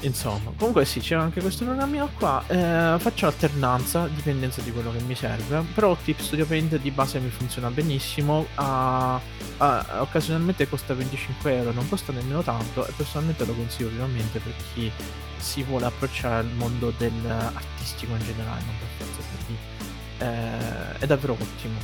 [0.03, 2.43] Insomma, comunque sì, c'è anche questo programmino qua.
[2.47, 5.63] Eh, faccio alternanza, dipendenza di quello che mi serve.
[5.73, 8.45] Però Clip Studio Paint di base mi funziona benissimo.
[8.55, 9.19] A,
[9.57, 12.85] a, occasionalmente costa 25 euro, non costa nemmeno tanto.
[12.85, 14.91] E personalmente lo consiglio vivamente per chi
[15.37, 19.72] si vuole approcciare al mondo dell'artistico in generale, non per forza per chi
[20.19, 21.79] eh, è davvero ottimo.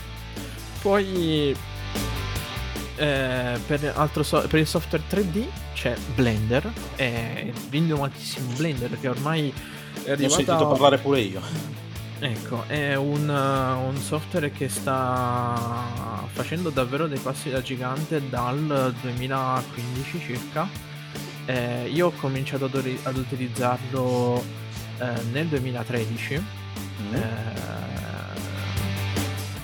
[0.81, 1.55] Poi
[2.95, 9.53] eh, per, so- per, il software 3D c'è Blender, è l'innovatissimo Blender che ormai
[10.03, 10.33] è arrivato...
[10.33, 11.41] Ho sentito parlare pure io.
[12.21, 18.93] Ecco, è un, uh, un, software che sta facendo davvero dei passi da gigante dal
[19.01, 20.67] 2015 circa.
[21.45, 24.43] Eh, io ho cominciato ad, ad utilizzarlo
[24.97, 26.43] eh, nel 2013.
[27.01, 27.13] Mm.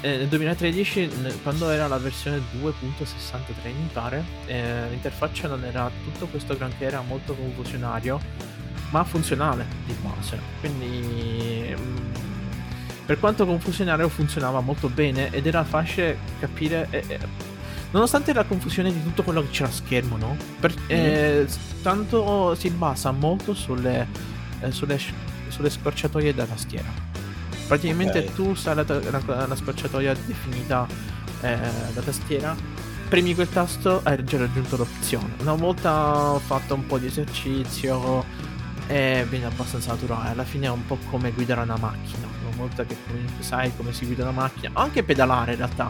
[0.05, 1.09] Eh, eh, nel 2013,
[1.41, 7.01] quando era la versione 2.63 mi pare, eh, l'interfaccia non era tutto questo granché, era
[7.01, 8.19] molto confusionario,
[8.91, 10.39] ma funzionale di base.
[10.59, 12.13] Quindi, mh, mm,
[13.05, 16.87] per quanto confusionario, funzionava molto bene ed era facile capire.
[16.91, 17.19] Eh, eh,
[17.91, 20.37] nonostante la confusione di tutto quello che c'era a schermo, no?
[20.59, 21.45] Per, mm.
[21.81, 24.07] tanto si basa molto sulle,
[24.61, 24.99] eh, sulle,
[25.47, 27.04] sulle scorciatoie da tastiera
[27.67, 28.33] Praticamente okay.
[28.33, 30.87] tu sai la, la, la scorciatoia definita
[31.41, 31.57] eh,
[31.93, 32.55] da tastiera,
[33.09, 35.33] premi quel tasto e hai già raggiunto l'opzione.
[35.41, 38.23] Una volta fatto un po' di esercizio
[38.87, 40.29] e viene abbastanza naturale.
[40.29, 42.27] Alla fine è un po' come guidare una macchina.
[42.45, 42.95] Una volta che
[43.39, 45.89] sai come si guida una macchina, anche pedalare in realtà.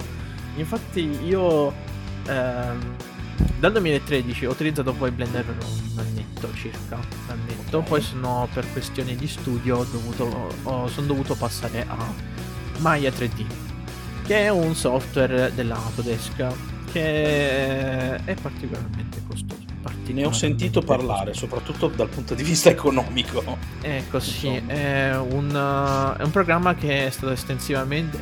[0.56, 1.74] Infatti io
[2.26, 2.96] ehm,
[3.60, 5.56] dal 2013 ho utilizzato poi Blender per
[6.46, 6.96] annetto circa.
[6.96, 7.82] Un annetto.
[7.82, 11.98] Poi sono per questioni di studio dovuto, oh, sono dovuto passare a
[12.80, 13.46] Maya 3D,
[14.26, 16.46] che è un software della Autodesk
[16.92, 19.64] che è particolarmente costoso.
[19.82, 21.48] Particolarmente ne ho sentito parlare, costoso.
[21.48, 23.58] soprattutto dal punto di vista economico.
[23.82, 28.20] Ecco, sì, è un, è un, programma che è stato estensivamente,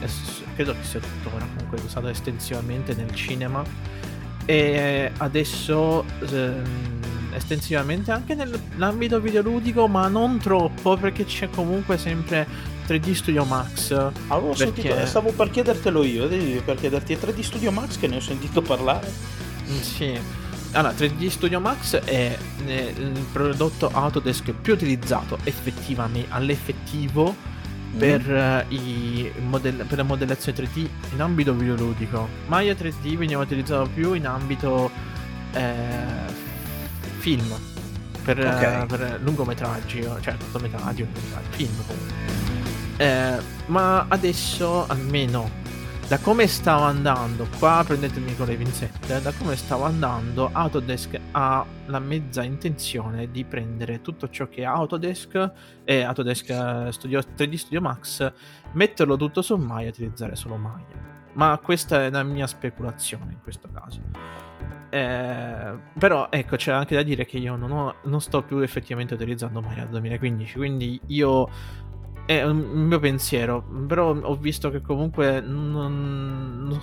[0.56, 3.64] credo che sia tuttora comunque usato estensivamente nel cinema
[4.46, 7.03] e adesso ehm,
[7.36, 12.48] estensivamente anche nell'ambito videoludico ma non troppo perché c'è comunque sempre
[12.88, 13.91] 3D Studio Max.
[14.28, 14.82] Avevo perché...
[14.82, 16.28] sentito, stavo per chiedertelo io,
[16.63, 19.12] per chiederti è 3D Studio Max che ne ho sentito parlare.
[19.69, 20.19] Mm, sì.
[20.74, 27.36] Allora, 3D Studio Max è il prodotto Autodesk più utilizzato effettivamente all'effettivo
[27.96, 27.98] mm.
[27.98, 32.28] per, uh, modell- per, la modellazione 3D in ambito videoludico.
[32.48, 34.89] Maya 3D veniva utilizzato più in ambito
[35.54, 36.52] eh,
[37.24, 37.58] film
[38.22, 38.86] per, okay.
[38.86, 41.08] per lungometraggi, cioè cortometraggi,
[41.52, 41.74] film
[42.98, 45.50] Eh, ma adesso almeno
[46.10, 51.66] da come stava andando, qua prendetemi con le pinzette, da come stava andando, Autodesk ha
[51.86, 55.52] la mezza intenzione di prendere tutto ciò che è Autodesk
[55.86, 58.34] e Autodesk eh, Studio, 3D Studio Max,
[58.74, 61.12] metterlo tutto su Maya e utilizzare solo Maya.
[61.36, 64.42] Ma questa è la mia speculazione in questo caso.
[64.93, 69.15] Eh, però ecco c'è anche da dire che io non, ho, non sto più effettivamente
[69.15, 71.49] utilizzando Maya 2015 quindi io
[72.27, 76.79] è un mio pensiero però ho visto che comunque non, non,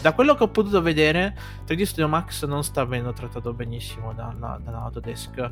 [0.00, 1.36] da quello che ho potuto vedere
[1.66, 5.50] 3D Studio Max non sta venendo trattato benissimo dalla, dalla Autodesk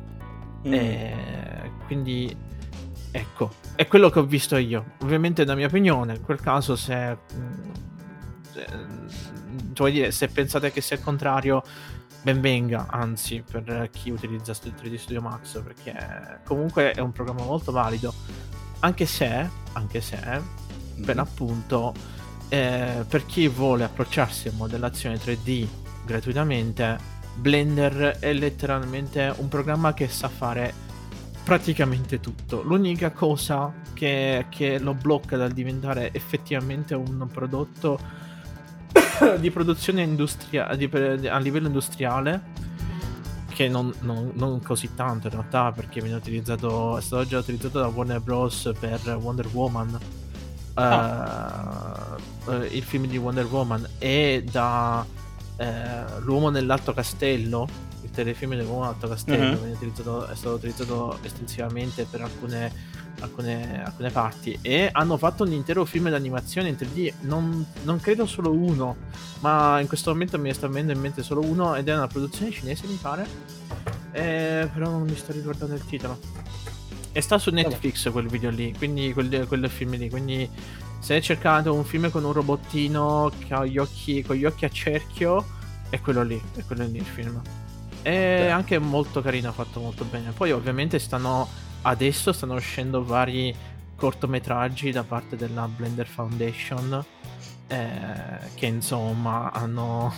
[0.68, 0.72] mm.
[0.72, 2.32] e quindi
[3.10, 6.76] ecco è quello che ho visto io ovviamente è la mia opinione in quel caso
[6.76, 7.18] se,
[8.52, 8.66] se
[9.78, 11.62] vuoi dire, se pensate che sia il contrario,
[12.22, 17.72] ben venga, anzi, per chi utilizza 3D Studio Max, perché comunque è un programma molto
[17.72, 18.12] valido,
[18.80, 21.04] anche se, anche se, mm.
[21.04, 21.94] per l'appunto,
[22.48, 25.66] eh, per chi vuole approcciarsi a modellazione 3D
[26.04, 30.86] gratuitamente, Blender è letteralmente un programma che sa fare
[31.44, 32.62] praticamente tutto.
[32.62, 37.98] L'unica cosa che, che lo blocca dal diventare effettivamente un prodotto
[39.38, 40.84] di produzione industria- di,
[41.26, 42.66] a livello industriale
[43.58, 47.80] che non, non, non, così tanto in realtà perché viene utilizzato è stato già utilizzato
[47.80, 49.98] da Warner Bros per Wonder Woman
[50.74, 52.16] ah.
[52.44, 55.04] uh, uh, il film di Wonder Woman e da
[55.56, 55.64] uh,
[56.20, 57.68] L'uomo nell'alto castello
[58.02, 60.26] il telefilm dell'uomo nell'alto castello uh-huh.
[60.26, 62.72] è stato utilizzato estensivamente per alcune
[63.20, 64.58] alcune, alcune, parti.
[64.62, 68.96] E hanno fatto un intero film d'animazione in 3D non, non, credo solo uno
[69.40, 72.50] ma in questo momento mi sta venendo in mente solo uno ed è una produzione
[72.50, 73.26] cinese mi pare.
[74.12, 76.18] Eh, però non mi sto ricordando il titolo.
[77.12, 80.10] E sta su Netflix quel video lì quindi quel, quel film lì.
[80.10, 80.48] Quindi
[80.98, 84.68] se cercate un film con un robottino che ha gli occhi, con gli occhi a
[84.68, 85.56] cerchio
[85.90, 87.40] è quello lì è quello lì il film.
[88.02, 88.50] È Beh.
[88.50, 90.30] anche molto carino fatto molto bene.
[90.32, 91.48] Poi ovviamente stanno
[91.82, 93.54] adesso stanno uscendo vari
[93.96, 97.04] cortometraggi da parte della Blender Foundation
[97.66, 100.12] eh, che insomma hanno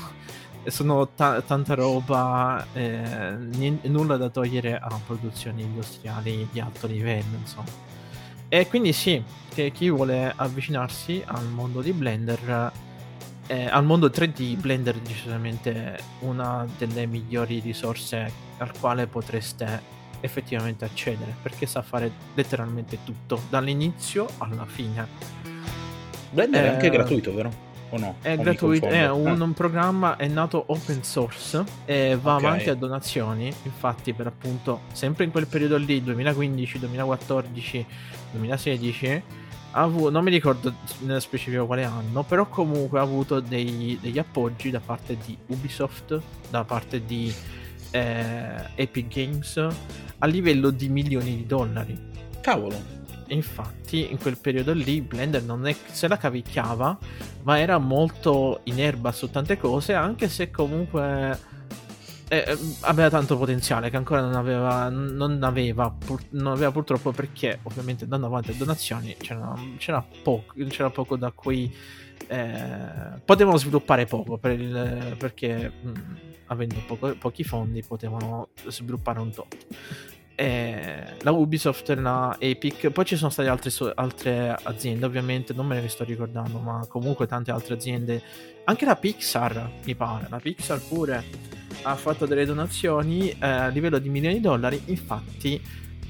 [0.67, 7.37] sono ta- tanta roba eh, n- nulla da togliere a produzioni industriali di alto livello
[7.39, 7.89] insomma.
[8.49, 9.23] E quindi sì
[9.55, 12.73] che chi vuole avvicinarsi al mondo di Blender
[13.47, 20.85] eh, al mondo 3D Blender è decisamente una delle migliori risorse al quale potreste effettivamente
[20.85, 25.07] accedere perché sa fare letteralmente tutto dall'inizio alla fine.
[26.31, 27.69] Blender eh, è anche eh, gratuito, vero?
[27.91, 28.17] O no?
[28.21, 32.47] È o gratuito, è un, un, programma, è nato open source e va okay.
[32.47, 33.53] avanti a donazioni.
[33.65, 37.87] Infatti, per appunto, sempre in quel periodo lì, 2015, 2014,
[38.33, 39.23] 2016,
[39.73, 44.19] ha avuto, non mi ricordo nello specifico quale anno, però comunque ha avuto dei, degli
[44.19, 47.33] appoggi da parte di Ubisoft, da parte di
[47.91, 49.67] eh, Epic Games
[50.19, 51.99] a livello di milioni di dollari.
[52.41, 52.99] Cavolo.
[53.29, 56.99] Infatti, in quel periodo lì, Blender non è se la cavicchiava,
[57.43, 61.39] ma era molto in erba su tante cose, anche se comunque
[62.29, 67.13] eh, eh aveva tanto potenziale che ancora non aveva, non aveva, pur, non aveva purtroppo
[67.13, 71.73] perché, ovviamente, andando avanti a donazioni c'era, c'era, poco, c'era poco da cui
[72.27, 75.73] eh, potevano sviluppare poco per il, perché.
[75.83, 79.67] Mh, mm, avendo poco, pochi fondi potevano sviluppare un tot.
[80.35, 85.81] E la Ubisoft, la Epic, poi ci sono state altre, altre, aziende, ovviamente non me
[85.81, 88.23] ne sto ricordando, ma comunque tante altre aziende,
[88.65, 91.25] anche la Pixar mi pare, la Pixar pure
[91.83, 95.61] ha fatto delle donazioni eh, a livello di milioni di dollari, infatti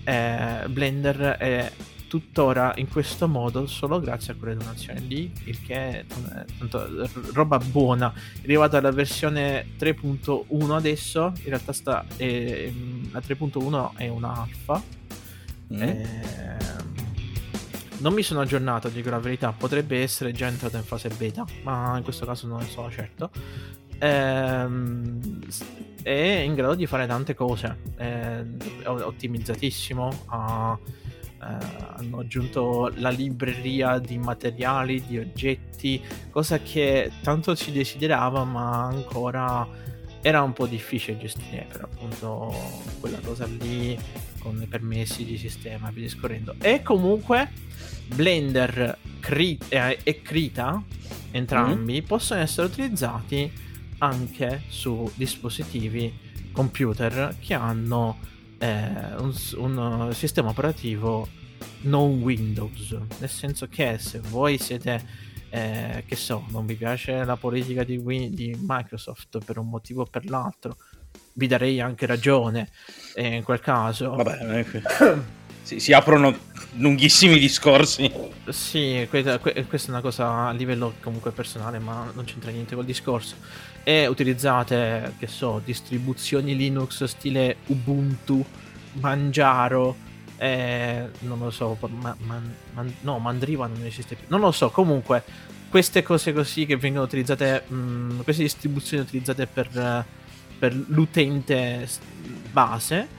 [0.05, 1.73] eh, Blender è
[2.11, 6.05] tuttora in questo modo solo grazie a quelle donazioni lì, il che è
[6.59, 8.13] tanto, roba buona.
[8.13, 12.69] È arrivata alla versione 3.1 adesso, in realtà sta, è,
[13.13, 14.83] la 3.1 è una alfa.
[15.73, 15.83] Mm.
[15.83, 16.09] E,
[16.59, 16.95] ehm,
[17.99, 21.97] non mi sono aggiornato, dico la verità, potrebbe essere già entrata in fase beta, ma
[21.97, 23.31] in questo caso non ne sono certo.
[23.99, 25.21] Ehm,
[26.03, 28.43] è in grado di fare tante cose, è
[28.85, 30.77] ottimizzatissimo, ha
[31.41, 36.01] hanno aggiunto la libreria di materiali, di oggetti,
[36.31, 39.67] cosa che tanto si desiderava ma ancora
[40.23, 42.55] era un po' difficile gestire per appunto
[43.01, 43.99] quella cosa lì
[44.39, 46.55] con i permessi di sistema e via discorrendo.
[46.61, 47.51] E comunque
[48.07, 50.83] Blender Crit- eh, e Krita,
[51.31, 52.07] entrambi, mm.
[52.07, 53.51] possono essere utilizzati
[53.99, 56.13] anche su dispositivi
[56.53, 58.19] computer che hanno
[58.61, 61.27] eh, un, un, sistema operativo
[61.83, 65.03] non Windows, nel senso che se voi siete
[65.51, 70.03] eh, che so, non vi piace la politica di, Win- di Microsoft per un motivo
[70.03, 70.77] o per l'altro,
[71.35, 72.69] vi darei anche ragione
[73.15, 74.15] eh, in quel caso.
[74.15, 74.65] Vabbè,
[75.63, 76.37] si, si, aprono
[76.77, 78.13] lunghissimi discorsi.
[78.49, 82.85] Sì, questa, questa è una cosa a livello comunque personale, ma non c'entra niente col
[82.85, 83.37] discorso.
[83.83, 88.45] E utilizzate, che so, distribuzioni Linux stile Ubuntu,
[88.95, 89.97] Manjaro,
[90.37, 94.27] eh, non lo so, ma, man, man, no, Mandriva non esiste più.
[94.29, 95.23] Non lo so, comunque,
[95.69, 100.05] queste cose così che vengono utilizzate, mh, mm, queste distribuzioni utilizzate per,
[100.59, 101.89] per l'utente
[102.53, 103.19] base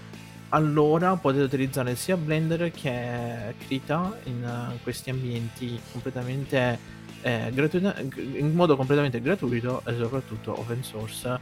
[0.54, 6.78] allora potete utilizzare sia Blender che Krita in uh, questi ambienti completamente
[7.22, 11.40] eh, gratuito, in modo completamente gratuito e soprattutto open source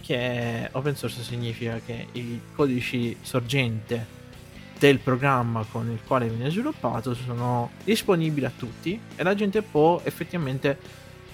[0.00, 4.20] che open source significa che i codici sorgente
[4.78, 10.00] del programma con il quale viene sviluppato sono disponibili a tutti e la gente può
[10.02, 10.76] effettivamente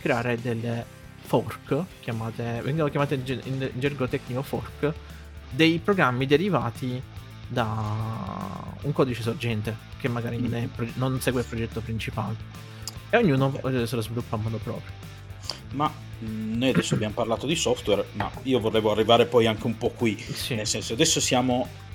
[0.01, 0.85] creare delle
[1.21, 4.93] fork chiamate, vengono chiamate in gergo tecnico fork
[5.51, 7.03] dei programmi derivati
[7.49, 12.68] da un codice sorgente che magari non, è, non segue il progetto principale
[13.11, 15.07] e ognuno se lo sviluppa a modo proprio.
[15.73, 15.93] Ma
[16.23, 19.91] mm, noi adesso abbiamo parlato di software, ma io volevo arrivare poi anche un po'
[19.91, 20.55] qui, sì.
[20.55, 21.87] nel senso adesso siamo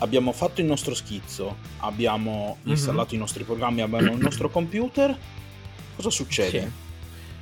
[0.00, 2.70] abbiamo fatto il nostro schizzo, abbiamo mhm.
[2.70, 3.16] installato mm-hmm.
[3.16, 5.16] i nostri programmi, abbiamo il nostro computer,
[5.96, 6.60] cosa succede?
[6.60, 6.88] Sì.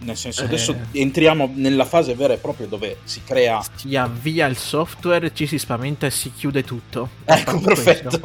[0.01, 1.01] Nel senso, adesso eh...
[1.01, 3.65] entriamo nella fase vera e propria dove si crea.
[3.75, 7.11] Si avvia il software, ci si spaventa e si chiude tutto.
[7.25, 8.21] Ecco, perfetto.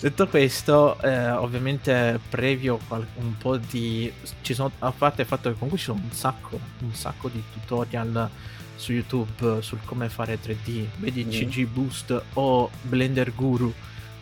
[0.00, 2.78] Detto questo, eh, ovviamente previo
[3.16, 4.12] un po' di...
[4.40, 7.42] Ci sono, a parte il fatto che comunque ci sono un sacco, un sacco di
[7.52, 8.30] tutorial
[8.74, 11.30] su YouTube sul come fare 3D, vedi mm.
[11.30, 13.72] CG Boost o Blender Guru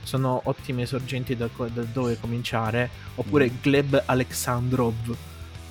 [0.02, 3.54] sono ottime sorgenti da, da dove cominciare, oppure mm.
[3.62, 5.16] Gleb Alexandrov,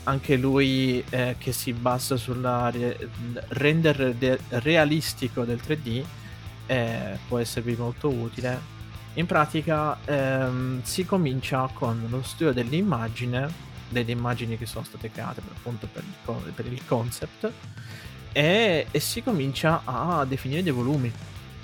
[0.03, 3.09] anche lui eh, che si basa sul re-
[3.49, 6.03] render de- realistico del 3D,
[6.67, 8.77] eh, può esservi molto utile.
[9.15, 13.51] In pratica ehm, si comincia con lo studio dell'immagine,
[13.89, 17.51] delle immagini che sono state create per, appunto per il, per il concept,
[18.31, 21.11] e, e, si comincia a definire dei volumi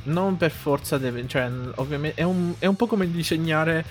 [0.05, 3.85] non per forza deve, cioè, ovviamente è un, è un po' come disegnare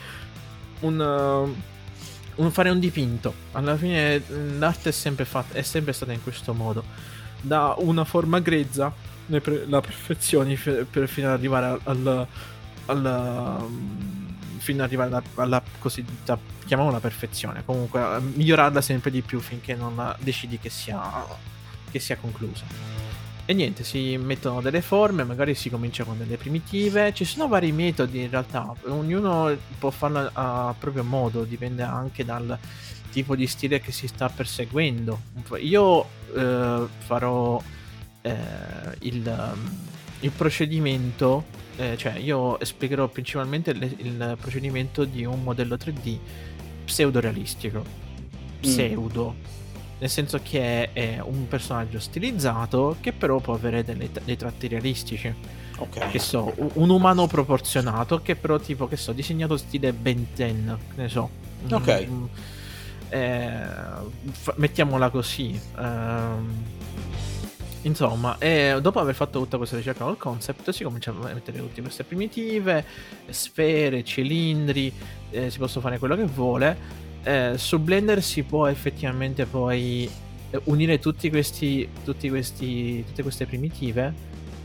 [0.80, 1.54] un,
[2.34, 3.32] un, fare un dipinto.
[3.52, 4.22] Alla fine
[4.58, 6.84] l'arte è sempre, fatta, è sempre stata in questo modo.
[7.40, 8.92] Da una forma grezza
[9.26, 12.26] la perfezione per, fino ad arrivare al, al
[12.86, 17.64] fino ad arrivare alla, alla cosiddetta chiamiamola perfezione.
[17.64, 21.00] Comunque migliorarla sempre di più finché non decidi che sia,
[21.90, 22.64] che sia conclusa.
[23.46, 27.12] E niente, si mettono delle forme, magari si comincia con delle primitive.
[27.12, 32.58] Ci sono vari metodi in realtà, ognuno può farlo a proprio modo, dipende anche dal
[33.10, 35.20] tipo di stile che si sta perseguendo.
[35.58, 37.62] Io eh, farò
[38.22, 38.34] eh,
[39.00, 39.54] il,
[40.20, 41.44] il, procedimento,
[41.76, 46.18] eh, cioè io spiegherò principalmente le, il procedimento di un modello 3D
[46.84, 47.84] pseudo realistico.
[48.60, 49.34] Pseudo.
[49.36, 49.62] Mm
[50.04, 55.32] nel senso che è un personaggio stilizzato che però può avere delle, dei tratti realistici.
[55.78, 56.08] Ok.
[56.10, 61.08] Che so, un umano proporzionato che però tipo, che so, disegnato stile Ben 10, ne
[61.08, 61.30] so.
[61.70, 62.06] Ok.
[62.06, 62.24] Mm,
[63.08, 63.66] eh,
[64.30, 65.58] f- mettiamola così.
[65.76, 66.52] Um,
[67.84, 68.36] Insomma,
[68.80, 72.84] dopo aver fatto tutta questa ricerca col concept, si comincia a mettere tutte queste primitive,
[73.28, 74.92] sfere, cilindri,
[75.30, 80.08] eh, si possono fare quello che vuole eh, su Blender si può effettivamente poi
[80.50, 84.12] eh, unire tutti questi, tutti questi, tutte queste primitive,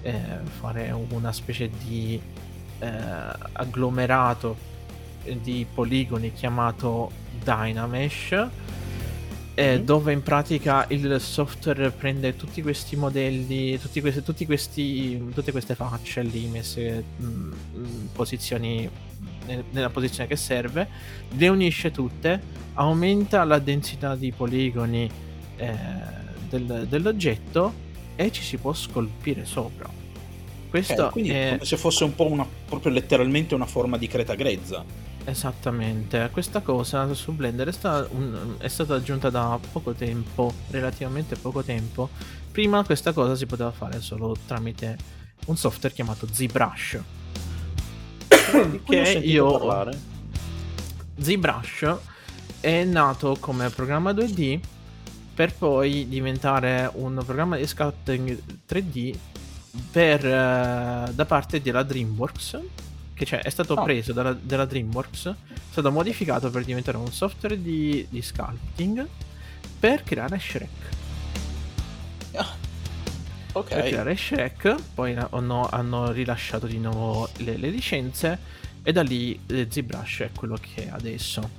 [0.01, 0.21] eh,
[0.59, 2.21] fare una specie di
[2.79, 2.87] eh,
[3.53, 4.67] agglomerato
[5.41, 7.11] di poligoni chiamato
[7.43, 8.47] Dynamesh.
[9.61, 9.83] Mm-hmm.
[9.83, 15.75] dove in pratica il software prende tutti questi modelli, tutti questi, tutti questi, tutte queste
[15.75, 17.51] facce lì messe mm,
[18.13, 18.89] posizioni
[19.71, 20.87] nella posizione che serve,
[21.29, 22.39] le unisce tutte,
[22.75, 25.09] aumenta la densità di poligoni
[25.57, 25.73] eh,
[26.47, 29.89] del, dell'oggetto e ci si può scolpire sopra.
[30.69, 34.07] Questo okay, quindi è come se fosse un po' una, proprio letteralmente una forma di
[34.07, 34.83] creta grezza.
[35.29, 41.35] Esattamente, questa cosa su Blender è stata, un, è stata aggiunta da poco tempo, relativamente
[41.35, 42.09] poco tempo.
[42.51, 44.97] Prima questa cosa si poteva fare solo tramite
[45.45, 46.99] un software chiamato ZBrush.
[48.85, 49.99] che io parlare.
[51.19, 51.95] ZBrush
[52.59, 54.59] è nato come programma 2D
[55.35, 59.15] per poi diventare un programma di sculpting 3D
[59.91, 62.59] per, uh, da parte della DreamWorks
[63.19, 63.83] che cioè, è stato oh.
[63.83, 65.33] preso dalla, dalla, DreamWorks, è
[65.71, 69.05] stato modificato per diventare un software di, di sculpting
[69.77, 70.69] per creare Shrek.
[72.35, 72.55] Ah.
[73.51, 73.67] Ok.
[73.67, 78.39] Per creare Shrek, poi hanno, hanno rilasciato di nuovo le, le, licenze
[78.83, 81.49] e da lì eh, ZBrush è quello che è adesso.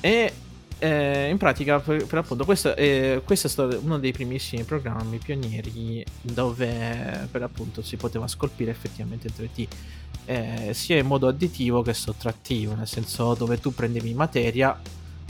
[0.00, 0.32] E
[0.78, 5.18] eh, in pratica, per, per appunto, questo, eh, questo, è stato uno dei primissimi programmi
[5.18, 9.66] pionieri dove per appunto si poteva scolpire effettivamente in 3D
[10.24, 14.78] eh, sia in modo additivo che sottrattivo, nel senso dove tu prendevi materia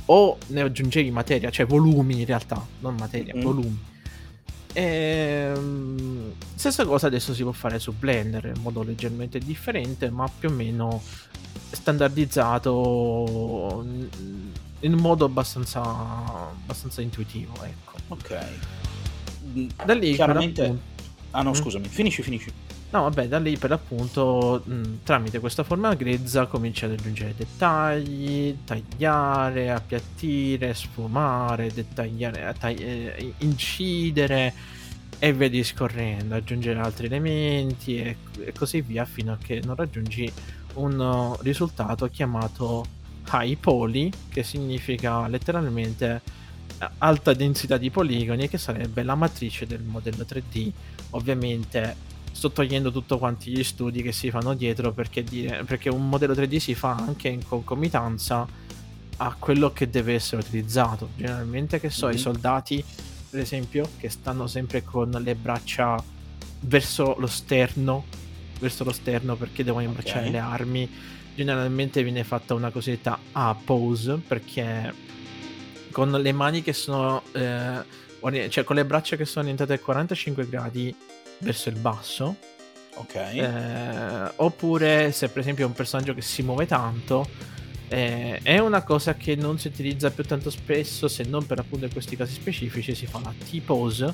[0.06, 3.44] o ne aggiungevi materia, cioè volumi in realtà, non materia, mm-hmm.
[3.44, 3.78] volumi.
[4.72, 10.28] E, ehm, stessa cosa adesso si può fare su Blender in modo leggermente differente, ma
[10.28, 11.00] più o meno
[11.70, 13.84] standardizzato
[14.80, 17.52] in modo abbastanza, abbastanza intuitivo.
[17.62, 17.96] Ecco.
[18.08, 18.38] Ok.
[19.84, 20.96] Da lì chiaramente.
[21.30, 21.54] Ah no, mm?
[21.54, 22.52] scusami, finisci, finisci.
[22.90, 28.56] No, vabbè, da lì per l'appunto, mh, tramite questa forma grezza cominci ad aggiungere dettagli,
[28.64, 34.54] tagliare, appiattire, sfumare, dettagliare, tagli- eh, incidere
[35.18, 40.32] e via discorrendo, aggiungere altri elementi e, e, così via fino a che non raggiungi
[40.74, 42.86] un risultato chiamato
[43.32, 46.20] high poly, che significa letteralmente
[46.78, 50.70] eh, alta densità di poligoni, che sarebbe la matrice del modello 3D.
[51.10, 56.08] Ovviamente sto togliendo tutto quanti gli studi che si fanno dietro perché, dire, perché un
[56.08, 58.46] modello 3D si fa anche in concomitanza
[59.20, 61.10] a quello che deve essere utilizzato.
[61.16, 62.14] Generalmente, che so, mm-hmm.
[62.14, 62.22] i mhm.
[62.22, 62.84] soldati,
[63.30, 66.02] per esempio, che stanno sempre con le braccia
[66.60, 68.04] verso lo sterno,
[68.58, 70.30] verso lo sterno perché devono imbracciare okay.
[70.30, 70.90] le armi.
[71.38, 74.92] Generalmente viene fatta una cosiddetta A-pose perché
[75.92, 80.48] con le mani che sono, eh, cioè con le braccia che sono orientate a 45
[80.48, 80.92] gradi
[81.38, 82.34] verso il basso.
[82.96, 83.14] Ok.
[83.14, 87.28] Eh, oppure se per esempio è un personaggio che si muove tanto,
[87.86, 91.84] eh, è una cosa che non si utilizza più tanto spesso, se non per appunto
[91.84, 94.12] in questi casi specifici, si fa la T-pose,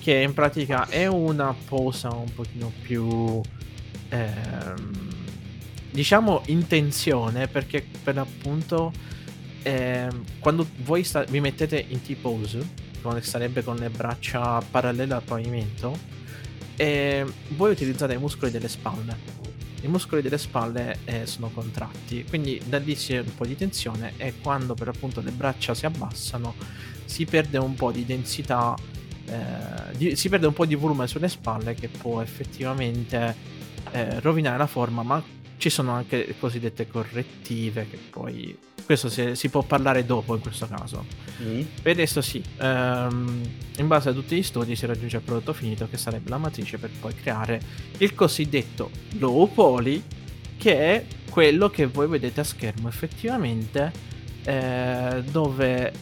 [0.00, 3.40] che in pratica è una posa un pochino più...
[4.08, 5.07] Ehm,
[5.90, 8.92] diciamo in tensione perché per appunto
[9.62, 10.08] eh,
[10.38, 16.16] quando voi sta- vi mettete in T-pose, come sarebbe con le braccia parallele al pavimento,
[16.76, 19.36] e voi utilizzate i muscoli delle spalle.
[19.82, 23.56] I muscoli delle spalle eh, sono contratti, quindi da lì si ha un po' di
[23.56, 26.54] tensione e quando per appunto le braccia si abbassano
[27.04, 28.76] si perde un po' di densità,
[29.26, 33.34] eh, di, si perde un po' di volume sulle spalle che può effettivamente
[33.92, 35.22] eh, rovinare la forma, ma
[35.58, 38.56] ci sono anche le cosiddette correttive che poi
[38.88, 41.04] questo si, si, può parlare dopo in questo caso.
[41.42, 41.60] Mm.
[41.82, 43.42] Per adesso sì, um,
[43.76, 46.78] in base a tutti gli studi si raggiunge il prodotto finito che sarebbe la matrice
[46.78, 47.60] per poi creare
[47.98, 50.02] il cosiddetto low poly
[50.56, 53.92] che è quello che voi vedete a schermo effettivamente
[54.44, 55.92] eh, dove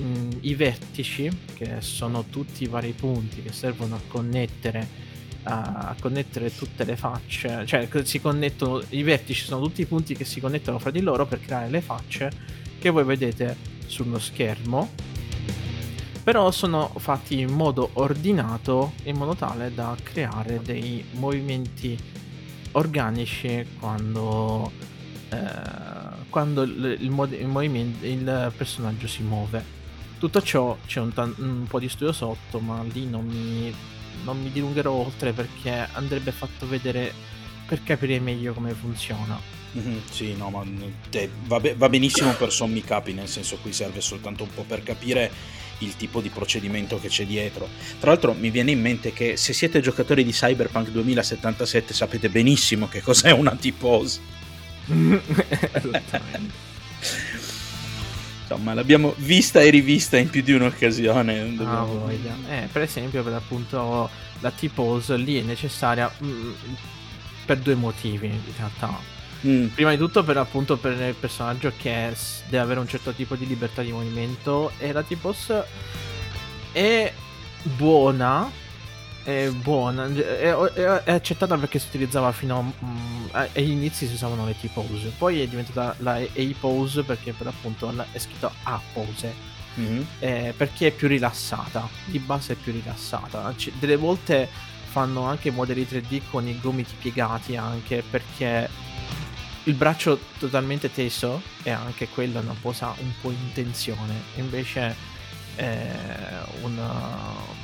[0.00, 5.10] mh, mm, i vertici che sono tutti i vari punti che servono a connettere
[5.44, 10.24] a connettere tutte le facce, cioè si connettono i vertici sono tutti i punti che
[10.24, 12.30] si connettono fra di loro per creare le facce
[12.78, 15.10] che voi vedete sullo schermo.
[16.22, 21.98] Però sono fatti in modo ordinato in modo tale da creare dei movimenti
[22.72, 24.70] organici quando,
[25.30, 25.36] eh,
[26.30, 29.80] quando il, il, il personaggio si muove.
[30.18, 33.74] Tutto ciò c'è un, t- un po' di studio sotto, ma lì non mi
[34.24, 37.12] non mi dilungherò oltre perché andrebbe fatto vedere
[37.66, 39.40] per capire meglio come funziona.
[39.76, 40.62] Mm-hmm, sì, no, ma
[41.08, 44.64] te, va, be- va, benissimo per sommi capi, nel senso qui serve soltanto un po'
[44.64, 45.30] per capire
[45.78, 47.68] il tipo di procedimento che c'è dietro.
[47.98, 52.88] Tra l'altro mi viene in mente che se siete giocatori di Cyberpunk 2077 sapete benissimo
[52.88, 54.20] che cos'è una T-pose.
[58.52, 61.56] insomma l'abbiamo vista e rivista in più di un'occasione.
[61.60, 62.34] Ah, voglia.
[62.48, 64.08] Eh, per esempio, per appunto
[64.40, 66.52] la T-pose lì è necessaria mh, mm,
[67.46, 68.98] per due motivi in realtà.
[69.46, 69.66] Mm.
[69.68, 72.14] Prima di tutto per appunto per il personaggio che
[72.48, 75.64] deve avere un certo tipo di libertà di movimento e la T-pose
[76.70, 77.12] è
[77.62, 78.50] buona
[79.24, 84.14] è buona, è, è, è, accettata perché si utilizzava fino a, mm, agli inizi si
[84.14, 89.34] usavano le T-pose, poi è diventata la A-pose perché per appunto è scritto A-pose,
[89.78, 90.02] mm-hmm.
[90.18, 94.48] eh, perché è più rilassata, di base è più rilassata, C- delle volte
[94.90, 98.68] fanno anche modelli 3D con i gomiti piegati anche perché
[99.64, 104.94] il braccio totalmente teso è anche quella una posa un po' in tensione, invece
[105.56, 105.86] eh,
[106.62, 107.61] una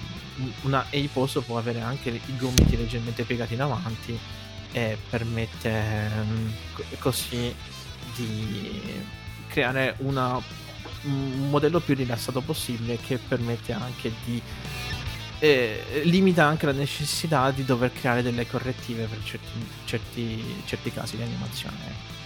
[0.62, 4.18] una A-pose può avere anche i gomiti leggermente piegati in avanti
[4.72, 6.52] e permette um,
[6.98, 7.54] così
[8.14, 9.02] di
[9.48, 10.40] creare una,
[11.02, 14.40] un modello più rilassato possibile che permette anche di
[15.40, 21.16] eh, limita anche la necessità di dover creare delle correttive per certi, certi, certi casi
[21.16, 22.16] di animazione.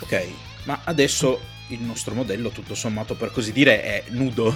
[0.00, 0.28] Ok,
[0.64, 4.54] ma adesso il nostro modello tutto sommato per così dire è nudo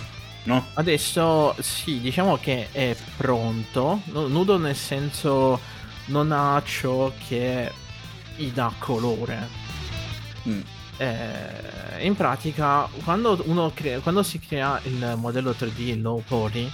[0.49, 0.65] no?
[0.75, 4.01] Adesso sì, diciamo che è pronto.
[4.07, 5.61] Nudo nel senso
[6.07, 7.71] non ha ciò che
[8.35, 9.49] gli dà colore.
[10.49, 10.61] Mm.
[10.97, 13.37] Eh, in pratica, quando,
[13.75, 16.69] crea, quando, si crea il modello 3D low poly,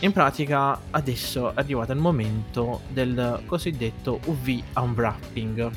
[0.00, 5.70] in pratica adesso è arrivato il momento del cosiddetto UV unwrapping.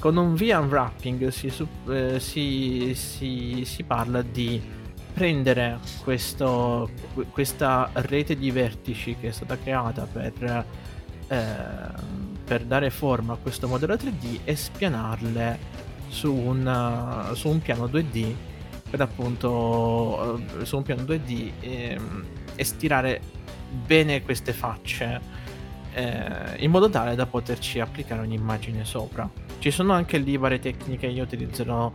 [0.00, 1.52] Con un UV unwrapping si,
[1.90, 4.76] eh, si, si, si parla di
[5.18, 6.88] prendere questo,
[7.32, 10.64] questa rete di vertici che è stata creata per,
[11.26, 11.44] eh,
[12.44, 15.58] per dare forma a questo modello 3D e spianarle
[16.06, 18.32] su un, su un piano 2D
[18.88, 22.00] per appunto eh, su un piano 2D e,
[22.54, 23.20] e stirare
[23.84, 25.20] bene queste facce
[25.94, 29.28] eh, in modo tale da poterci applicare un'immagine sopra.
[29.58, 31.92] Ci sono anche lì varie tecniche, io utilizzerò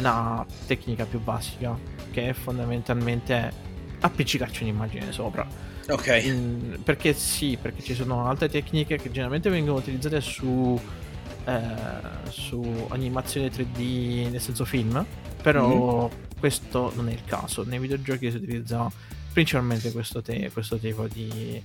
[0.00, 1.76] la tecnica più basica,
[2.10, 3.52] che è fondamentalmente
[4.00, 5.46] appiccicarci un'immagine sopra.
[5.88, 6.24] Ok.
[6.26, 10.80] Mm, perché sì, perché ci sono altre tecniche che generalmente vengono utilizzate su,
[11.44, 11.60] eh,
[12.28, 15.04] su animazione 3D, nel senso film,
[15.42, 16.38] però mm-hmm.
[16.38, 17.64] questo non è il caso.
[17.64, 18.90] Nei videogiochi si utilizza
[19.32, 21.62] principalmente questo, te- questo tipo di,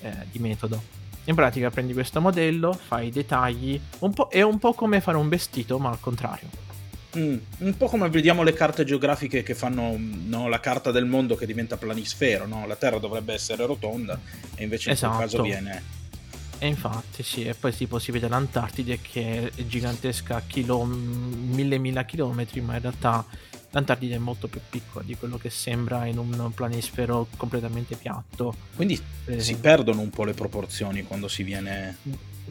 [0.00, 1.00] eh, di metodo.
[1.24, 5.28] In pratica prendi questo modello, fai i dettagli, un è un po' come fare un
[5.28, 6.48] vestito, ma al contrario.
[7.16, 11.36] Mm, un po' come vediamo le carte geografiche che fanno no, la carta del mondo
[11.36, 12.66] che diventa planisfero, no?
[12.66, 14.18] la Terra dovrebbe essere rotonda
[14.54, 15.16] e invece in esatto.
[15.16, 16.00] quel caso viene...
[16.58, 20.84] E infatti sì, e poi tipo si vede l'Antartide che è gigantesca a chilo...
[20.84, 23.26] mille mila chilometri, ma in realtà
[23.72, 28.54] l'Antartide è molto più piccola di quello che sembra in un planisfero completamente piatto.
[28.76, 29.00] Quindi
[29.36, 31.96] si perdono un po' le proporzioni quando si viene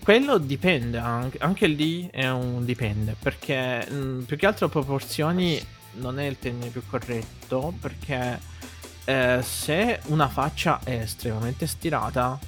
[0.04, 5.64] quello dipende, anche, anche, lì è un dipende, perché mh, mm, più che altro proporzioni
[5.94, 8.40] non è il termine più corretto, perché
[9.06, 12.40] eh, se una faccia è estremamente stirata,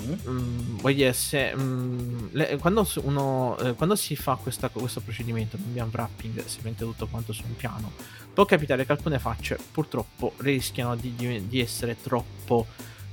[0.00, 0.80] mm.
[0.80, 5.78] mm, dire se mh, le, quando, uno, eh, quando si fa questa, questo procedimento, di
[5.78, 7.92] unwrapping, si mette tutto quanto su un piano,
[8.32, 11.14] può capitare che alcune facce purtroppo rischiano di,
[11.48, 12.66] di, essere troppo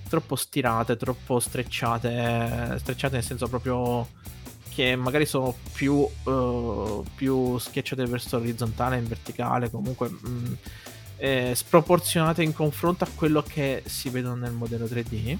[0.07, 4.07] troppo stirate, troppo strecciate, strecciate nel senso proprio
[4.75, 10.53] che magari sono più, uh, più schiacciate verso l'orizzontale, in verticale, comunque mm,
[11.17, 15.37] eh, sproporzionate in confronto a quello che si vedono nel modello 3D.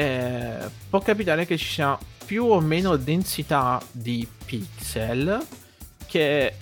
[0.00, 5.46] Eh, può capitare che ci sia più o meno densità di pixel
[6.06, 6.54] che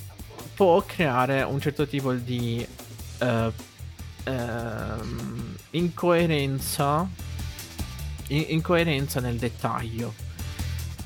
[0.57, 2.67] può creare un certo tipo di
[3.21, 3.53] uh,
[4.25, 7.09] ehm, incoerenza,
[8.27, 10.15] in- incoerenza nel dettaglio.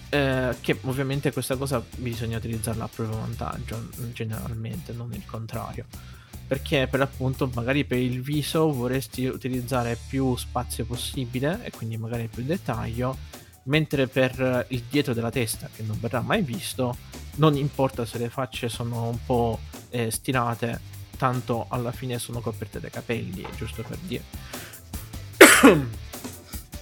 [0.09, 5.85] Eh, che ovviamente questa cosa bisogna utilizzarla a proprio vantaggio, generalmente, non il contrario.
[6.47, 12.29] Perché per appunto, magari per il viso vorresti utilizzare più spazio possibile e quindi magari
[12.29, 13.17] più dettaglio,
[13.65, 16.97] mentre per il dietro della testa, che non verrà mai visto,
[17.37, 19.59] non importa se le facce sono un po'
[19.91, 24.25] eh, stirate tanto alla fine sono coperte dai capelli, giusto per dire.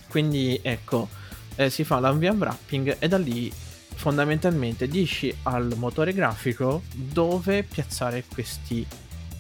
[0.08, 1.08] Quindi ecco,
[1.56, 3.52] eh, si fa l'unv wrapping e da lì
[4.00, 8.86] fondamentalmente dici al motore grafico dove piazzare questi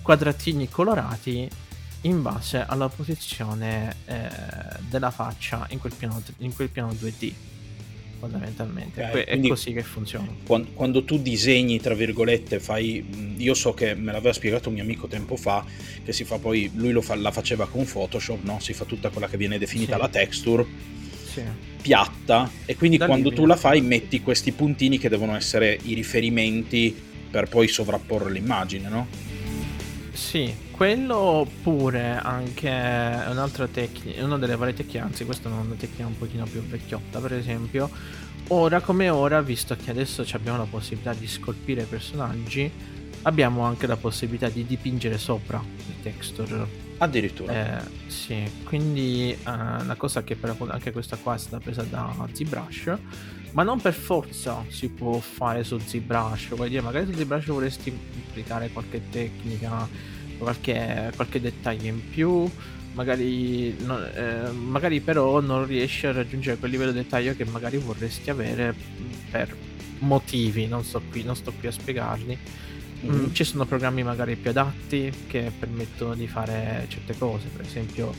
[0.02, 1.48] quadratini colorati
[2.02, 4.28] in base alla posizione eh,
[4.88, 7.32] della faccia in quel piano, in quel piano 2D
[8.20, 9.02] fondamentalmente.
[9.02, 10.28] Okay, è così che funziona.
[10.46, 13.34] Quando, quando, tu disegni, tra virgolette, fai.
[13.38, 15.64] Io so che me l'aveva spiegato un mio amico tempo fa,
[16.04, 16.70] che si fa poi.
[16.74, 18.60] Lui fa, la faceva con Photoshop, no?
[18.60, 20.00] Si fa tutta quella che viene definita sì.
[20.00, 20.66] la texture.
[21.32, 21.42] Sì.
[21.80, 25.94] Piatta, e quindi da quando tu la fai metti questi puntini che devono essere i
[25.94, 26.94] riferimenti
[27.30, 29.06] per poi sovrapporre l'immagine, no?
[30.20, 36.06] Sì, quello oppure anche un'altra tecnica, una delle varie tecniche, anzi questa è una tecnica
[36.06, 37.90] un pochino più vecchiotta, per esempio,
[38.48, 42.70] ora come ora, visto che adesso abbiamo la possibilità di scolpire personaggi,
[43.22, 46.68] abbiamo anche la possibilità di dipingere sopra il texture.
[46.98, 47.78] Addirittura.
[47.78, 49.48] Eh, sì, quindi uh,
[49.82, 52.98] una cosa che per anche questa qua è stata presa da ZBrush,
[53.52, 57.96] ma non per forza si può fare su ZBrush, vuol dire magari su ZBrush vorresti
[58.28, 59.88] applicare qualche tecnica,
[60.38, 62.48] qualche, qualche dettaglio in più,
[62.92, 67.78] magari, no, eh, magari però non riesci a raggiungere quel livello di dettaglio che magari
[67.78, 68.74] vorresti avere
[69.30, 69.54] per
[70.00, 72.38] motivi, non sto qui, non sto qui a spiegarli.
[73.02, 78.12] Mm, ci sono programmi magari più adatti che permettono di fare certe cose, per esempio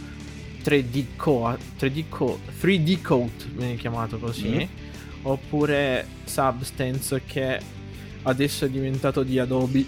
[0.64, 4.91] 3D Code, 3D Code, 3D Code viene chiamato così, mm.
[5.24, 7.60] Oppure Substance che
[8.24, 9.86] adesso è diventato di Adobe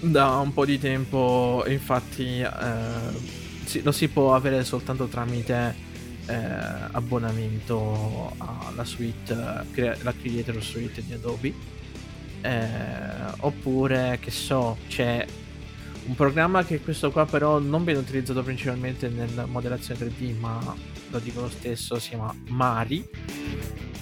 [0.00, 5.74] da un po' di tempo, infatti eh, lo si può avere soltanto tramite
[6.26, 6.34] eh,
[6.90, 11.80] abbonamento alla suite, la Creator Suite di Adobe
[12.42, 12.66] eh,
[13.38, 15.24] oppure che so, c'è
[16.04, 20.74] un programma che questo qua però non viene utilizzato principalmente nella modellazione 3D, ma
[21.10, 23.08] lo dico lo stesso, si chiama Mari.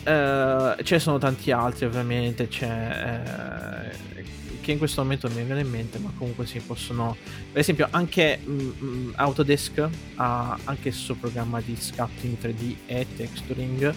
[0.02, 4.24] Eh, ce ne sono tanti altri ovviamente, c'è eh,
[4.60, 7.16] che in questo momento non mi viene in mente, ma comunque si possono.
[7.52, 13.06] Per esempio, anche mm, mm Autodesk ha anche il suo programma di sculpting 3D e
[13.16, 13.94] texturing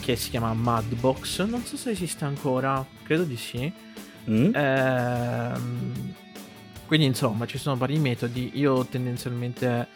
[0.00, 1.44] che si chiama Madbox.
[1.46, 3.72] Non so se esiste ancora, credo di sì.
[4.30, 4.54] Mm.
[4.54, 6.14] Ehm,
[6.86, 8.52] quindi insomma ci sono vari metodi.
[8.54, 9.86] Io tendenzialmente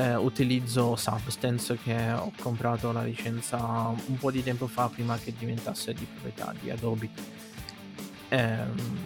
[0.00, 5.34] eh, utilizzo Substance che ho comprato la licenza un po' di tempo fa prima che
[5.36, 7.08] diventasse di proprietà di Adobe.
[8.30, 8.98] Ehm,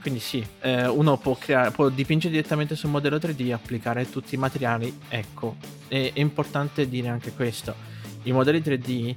[0.00, 4.38] quindi sì, eh, uno può, creare, può dipingere direttamente sul modello 3D, applicare tutti i
[4.38, 4.96] materiali.
[5.08, 5.56] Ecco,
[5.88, 7.74] è, è importante dire anche questo.
[8.22, 9.14] I modelli 3D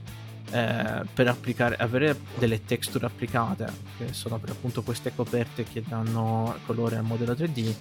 [0.51, 6.55] eh, per applicare, avere delle texture applicate, che sono per appunto queste coperte che danno
[6.65, 7.75] colore al modello 3D,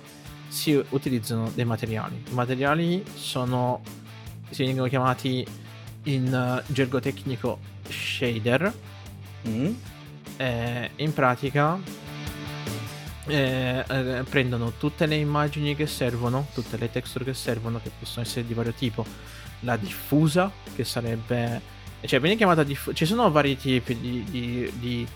[0.49, 2.23] si utilizzano dei materiali.
[2.29, 3.83] I materiali sono,
[4.51, 5.47] si vengono chiamati
[6.05, 8.73] in uh, gergo tecnico shader.
[9.47, 9.73] Mm.
[10.37, 11.81] Eh, in pratica
[13.27, 18.25] eh, eh, prendono tutte le immagini che servono, tutte le texture che servono, che possono
[18.25, 19.05] essere di vario tipo.
[19.61, 25.07] La diffusa, che sarebbe cioè, viene chiamata diff- Ci sono vari tipi di, di, di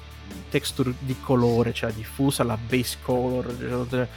[0.51, 4.09] texture di colore, cioè la diffusa, la base color.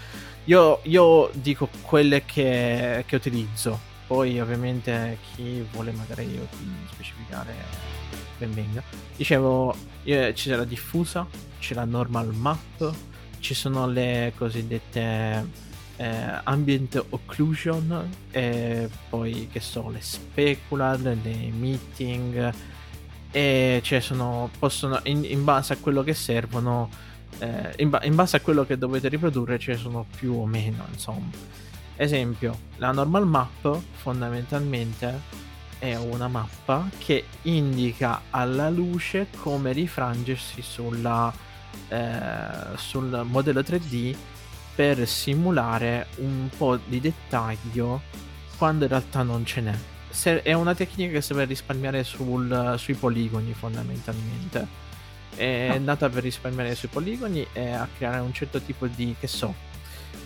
[0.46, 3.94] Io, io dico quelle che, che, utilizzo.
[4.08, 6.40] Poi, ovviamente, chi vuole magari
[6.92, 7.54] specificare
[8.38, 8.84] ben venga.
[9.16, 11.26] Dicevo, c'è la diffusa,
[11.60, 12.94] c'è la normal map,
[13.40, 15.64] ci sono le cosiddette
[15.98, 22.54] eh, ambient occlusion e poi che so le specular, le emitting
[23.32, 26.90] e cioè sono possono in, in base a quello che servono
[27.40, 30.46] eh, in, ba- in, base a quello che dovete riprodurre ce ne sono più o
[30.46, 31.30] meno insomma
[31.96, 35.44] esempio la normal map fondamentalmente
[35.80, 41.34] è una mappa che indica alla luce come rifrangersi sulla,
[41.90, 44.16] eh, sul modello 3D
[44.74, 48.02] per simulare un po' di dettaglio
[48.58, 49.76] quando in realtà non ce n'è.
[50.10, 54.84] Se- è una tecnica che serve a risparmiare sul, sui poligoni fondamentalmente.
[55.36, 55.80] È oh.
[55.80, 59.54] nata per risparmiare sui poligoni e a creare un certo tipo di, che so,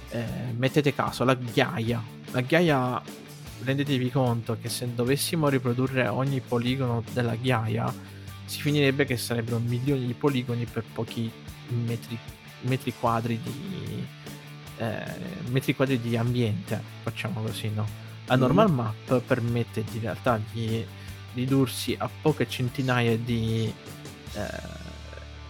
[0.10, 0.24] eh,
[0.56, 2.02] mettete caso, la ghiaia.
[2.32, 3.02] La ghiaia,
[3.64, 7.94] rendetevi conto che se dovessimo riprodurre ogni poligono della ghiaia,
[8.46, 11.32] si finirebbe che sarebbero milioni di poligoni per pochi
[11.68, 12.18] metri,
[12.62, 14.08] metri quadri di,
[14.78, 15.04] eh,
[15.50, 17.88] metri quadri di ambiente, facciamo così, no?
[18.26, 18.40] La mm.
[18.40, 18.76] normal mm.
[18.76, 20.84] map permette in realtà di
[21.34, 23.72] ridursi a poche centinaia di
[24.34, 24.88] eh,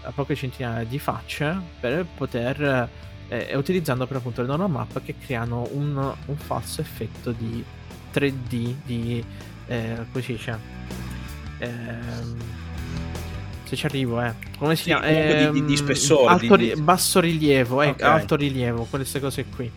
[0.09, 2.89] a poche centinaia di facce per poter
[3.29, 7.63] eh, utilizzando per appunto le normal map che creano un, un falso effetto di
[8.11, 9.23] 3D di
[9.67, 10.59] eh, come si dice
[11.59, 12.37] ehm,
[13.65, 14.33] se ci arrivo, eh.
[14.57, 15.05] Come si chiama?
[15.05, 16.31] Eh, di, di, ehm, spessore.
[16.31, 16.81] Alto, di, di...
[16.81, 18.09] Basso rilievo, eh, okay.
[18.09, 19.71] alto rilievo, queste cose qui.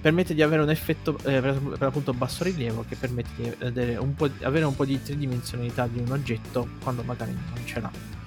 [0.00, 3.96] Permette di avere un effetto, eh, per, per, appunto, basso rilievo che permette di avere
[3.96, 8.17] un, po', avere un po' di tridimensionalità di un oggetto quando magari non ce l'ha.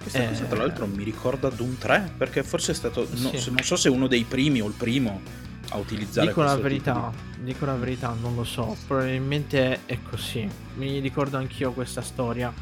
[0.00, 3.06] Questa eh, cosa, tra l'altro, mi ricorda Doom 3, perché forse è stato.
[3.10, 3.50] No, sì.
[3.50, 5.20] non so se uno dei primi o il primo
[5.72, 7.44] a utilizzare dico la verità di...
[7.44, 12.52] dico la verità non lo so probabilmente è così mi ricordo anch'io questa storia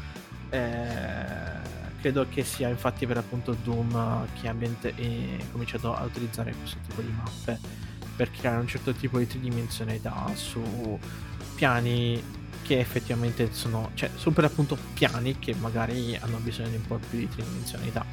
[0.49, 6.77] eh, credo che sia infatti per appunto Doom che abbia eh, cominciato a utilizzare questo
[6.87, 7.59] tipo di mappe
[8.15, 10.99] per creare un certo tipo di tridimensionalità su
[11.55, 12.21] piani
[12.69, 17.17] che effettivamente sono, cioè, super appunto piani che magari hanno bisogno di un po' più
[17.17, 18.05] di tridimensionalità.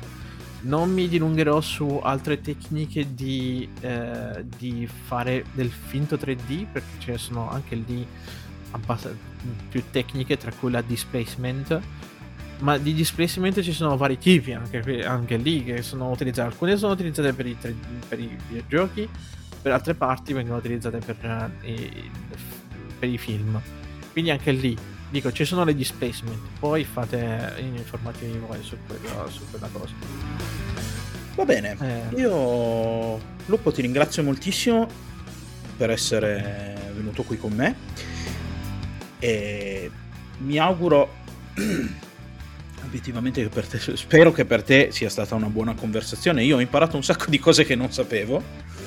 [0.62, 7.10] Non mi dilungherò su altre tecniche di, eh, di fare del finto 3D perché ce
[7.10, 8.06] ne sono anche lì
[9.68, 11.78] più tecniche, tra cui la displacement.
[12.60, 16.48] Ma di displacement ci sono vari tipi anche, anche lì che sono utilizzate.
[16.48, 17.54] Alcune sono utilizzate per i,
[18.08, 19.06] per i videogiochi,
[19.60, 22.10] per altre parti vengono utilizzate per, i,
[22.98, 23.60] per i film.
[24.16, 24.74] Quindi anche lì
[25.10, 29.92] dico ci sono le displacement, poi fate informazioni voi su, quella, su quella cosa.
[31.34, 32.18] Va bene, eh.
[32.18, 34.88] io Lupo ti ringrazio moltissimo
[35.76, 37.76] per essere venuto qui con me.
[39.18, 39.90] E
[40.38, 41.12] mi auguro
[42.86, 46.42] obiettivamente che per te spero che per te sia stata una buona conversazione.
[46.42, 48.42] Io ho imparato un sacco di cose che non sapevo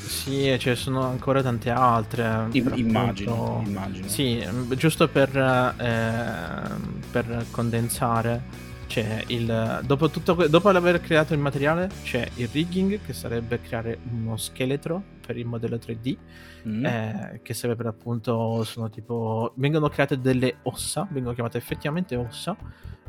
[0.09, 3.69] sì ce ne sono ancora tante altre I, immagino, appunto...
[3.69, 4.43] immagino sì
[4.75, 12.27] giusto per, eh, per condensare c'è il dopo, tutto, dopo aver creato il materiale c'è
[12.35, 16.17] il rigging che sarebbe creare uno scheletro per il modello 3D
[16.67, 16.85] mm.
[16.85, 22.57] eh, che sarebbe per appunto sono tipo vengono create delle ossa vengono chiamate effettivamente ossa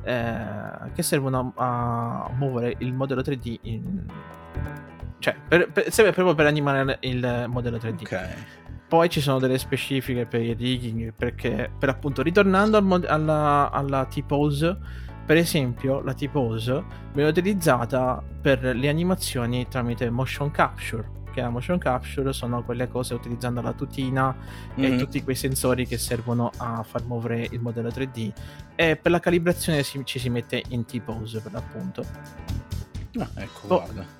[0.02, 4.04] eh, che servono a, a, muovere il modello 3D in,
[5.20, 8.34] cioè per, per, serve proprio per animare il modello 3D ok
[8.88, 13.70] poi ci sono delle specifiche per il rigging perché per appunto ritornando al mod- alla,
[13.70, 14.76] alla T-pose
[15.30, 21.18] per esempio, la T-pose viene utilizzata per le animazioni tramite motion capture.
[21.32, 24.34] Che la motion capture sono quelle cose utilizzando la tutina
[24.76, 24.92] mm-hmm.
[24.92, 28.32] e tutti quei sensori che servono a far muovere il modello 3D.
[28.74, 32.04] E per la calibrazione ci si mette in T-pose per l'appunto.
[33.16, 34.19] Ah, ecco, oh, guarda.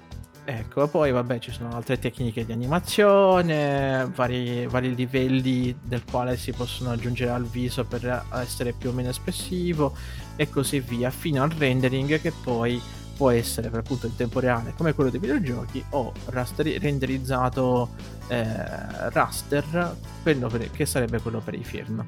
[0.53, 6.51] Ecco, poi vabbè ci sono altre tecniche di animazione, vari, vari, livelli del quale si
[6.51, 9.95] possono aggiungere al viso per essere più o meno espressivo
[10.35, 12.83] e così via, fino al rendering che poi
[13.17, 17.91] può essere per appunto in tempo reale come quello dei videogiochi o rasteri- renderizzato
[18.27, 22.05] eh, raster, quello per, che sarebbe quello per i film.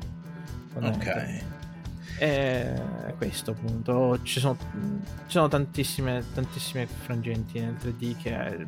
[0.74, 1.51] Ok.
[2.22, 2.72] E
[3.18, 4.56] questo appunto, ci sono,
[5.26, 8.64] ci sono tantissime, tantissime frangenti nel 3D che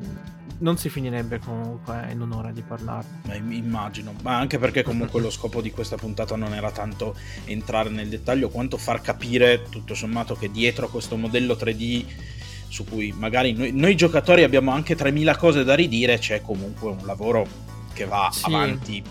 [0.58, 3.20] non si finirebbe comunque in un'ora di parlarne.
[3.26, 7.90] Ma immagino, ma anche perché comunque lo scopo di questa puntata non era tanto entrare
[7.90, 12.06] nel dettaglio quanto far capire tutto sommato che dietro a questo modello 3D
[12.66, 17.06] su cui magari noi, noi giocatori abbiamo anche 3000 cose da ridire, c'è comunque un
[17.06, 17.46] lavoro
[17.92, 18.46] che va sì.
[18.46, 19.04] avanti.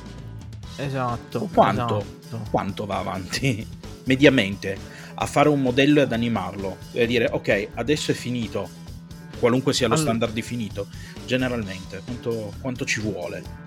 [0.76, 1.48] Esatto.
[1.54, 2.00] Quanto?
[2.00, 2.50] Esatto.
[2.52, 3.82] Quanto va avanti?
[4.06, 4.78] Mediamente
[5.16, 8.82] a fare un modello e ad animarlo e a dire ok adesso è finito.
[9.40, 10.88] Qualunque sia lo allora, standard definito
[11.26, 13.62] generalmente quanto, quanto ci vuole.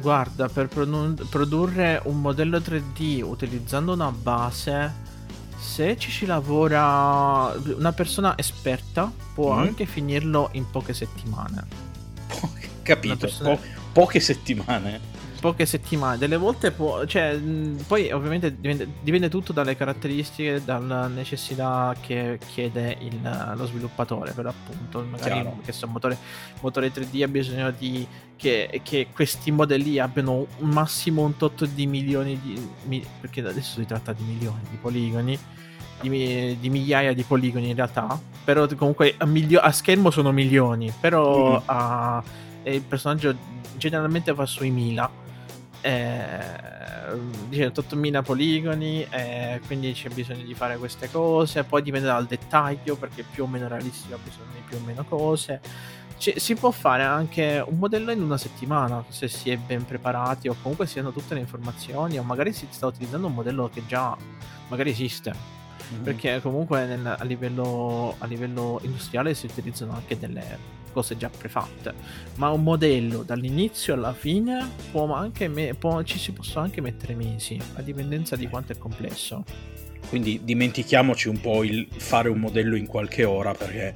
[0.00, 5.10] Guarda per produrre un modello 3D utilizzando una base
[5.58, 9.58] se ci si lavora una persona esperta può mm.
[9.58, 11.64] anche finirlo in poche settimane.
[12.82, 13.54] Capito persona...
[13.54, 13.60] po-
[13.92, 15.11] poche settimane
[15.42, 17.36] poche settimane, delle volte può, cioè,
[17.88, 24.44] poi ovviamente dipende, dipende, tutto dalle caratteristiche, dalla necessità che chiede il, lo sviluppatore per
[24.44, 25.58] l'appunto, magari Chiaro.
[25.64, 26.16] che un motore,
[26.60, 31.88] motore 3D ha bisogno di che, che, questi modelli abbiano un massimo un tot di
[31.88, 32.40] milioni
[32.86, 35.36] di, perché adesso si tratta di milioni di poligoni.
[36.00, 38.18] Di, di, migliaia di poligoni in realtà.
[38.44, 40.92] Però comunque a, milio- a schermo sono milioni.
[41.00, 41.62] Però mm.
[41.66, 42.22] a,
[42.64, 43.34] il personaggio
[43.76, 45.21] generalmente va sui mila
[45.82, 46.70] eh,
[47.50, 53.24] 80.000 poligoni, eh, quindi c'è bisogno di fare queste cose, poi dipende dal dettaglio perché
[53.24, 55.60] più o meno realistico ha bisogno di più o meno cose.
[56.18, 60.48] C- si può fare anche un modello in una settimana se si è ben preparati
[60.48, 63.82] o comunque si hanno tutte le informazioni o magari si sta utilizzando un modello che
[63.86, 64.16] già
[64.68, 65.34] magari esiste.
[65.92, 66.02] Mm-hmm.
[66.04, 71.94] Perché comunque nel, a, livello, a livello industriale si utilizzano anche delle cose già prefatte,
[72.36, 77.14] ma un modello dall'inizio alla fine può anche me- può, ci si possono anche mettere
[77.14, 79.44] mesi, a dipendenza di quanto è complesso.
[80.08, 83.94] Quindi dimentichiamoci un po' il fare un modello in qualche ora perché...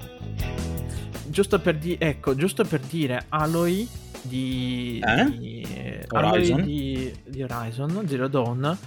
[1.26, 3.86] Giusto per, di- ecco, giusto per dire Aloy
[4.22, 5.30] di, eh?
[5.36, 5.66] di
[6.08, 8.78] Horizon di, di Horizon Zero Dawn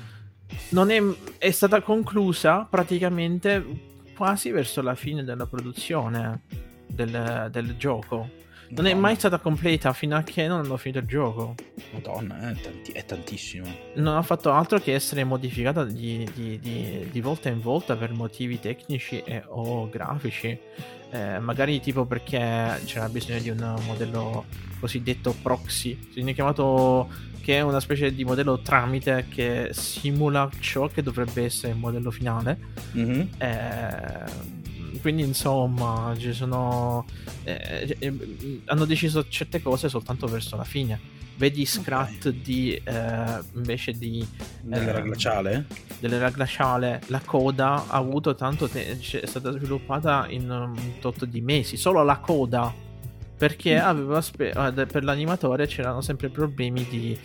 [0.70, 1.02] non è,
[1.38, 3.64] è stata conclusa praticamente
[4.16, 6.42] quasi verso la fine della produzione
[6.90, 8.30] del, del gioco.
[8.72, 11.56] non è mai stata completa fino a che non hanno finito il gioco.
[11.92, 13.66] Madonna, è, tanti- è tantissimo.
[13.96, 18.12] Non ha fatto altro che essere modificata di, di- di- di volta in volta per
[18.14, 20.58] motivi tecnici e- o grafici.
[21.12, 24.46] Eh, magari tipo perché c'era bisogno di un modello
[24.80, 25.98] cosiddetto proxy.
[26.00, 27.10] Si viene chiamato
[27.42, 32.12] che è una specie di modello tramite che simula ciò che dovrebbe essere il modello
[32.12, 32.60] finale.
[32.92, 33.30] Mhm.
[33.40, 34.59] Eh,
[35.02, 37.06] quindi insomma ci sono
[37.44, 41.00] eh, eh, hanno deciso certe cose soltanto verso la fine
[41.38, 44.26] vedi Scrat di eh, invece di
[44.62, 45.66] Dell'era eh, glaciale?
[46.00, 51.40] dell'era glaciale la coda ha avuto tanto te- è stata sviluppata in un tot di
[51.42, 52.74] mesi solo la coda
[53.38, 53.86] perché Mm.
[53.86, 57.18] aveva spe- per l'animatore c'erano sempre problemi di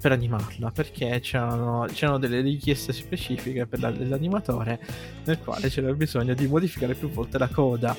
[0.00, 4.78] per animarla perché c'erano, c'erano delle richieste specifiche per la- l'animatore
[5.24, 7.96] nel quale c'era bisogno di modificare più volte la coda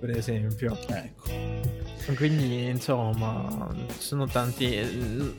[0.00, 0.76] per esempio.
[0.88, 1.30] Ecco.
[2.16, 3.68] quindi insomma
[3.98, 4.78] sono tanti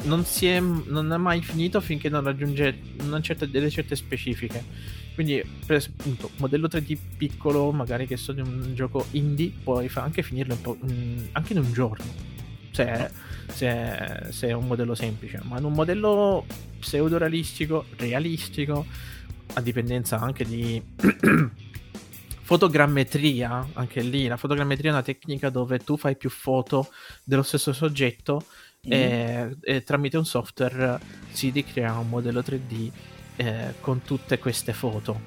[0.03, 4.63] non, si è, non è mai finito finché non raggiunge una certa, delle certe specifiche.
[5.15, 10.21] Quindi per esempio modello 3D piccolo magari che so di un gioco indie puoi anche
[10.21, 10.77] finirlo in po-
[11.33, 12.05] anche in un giorno
[13.51, 16.45] se, se, se è un modello semplice ma in un modello
[16.79, 18.85] pseudo realistico realistico
[19.53, 20.81] a dipendenza anche di
[22.41, 26.89] fotogrammetria, anche lì la fotogrammetria è una tecnica dove tu fai più foto
[27.23, 28.43] dello stesso soggetto
[28.87, 28.91] Mm.
[28.91, 30.99] e, e tramite un software
[31.29, 32.89] si ricrea un modello 3D
[33.35, 35.19] eh, con tutte queste foto.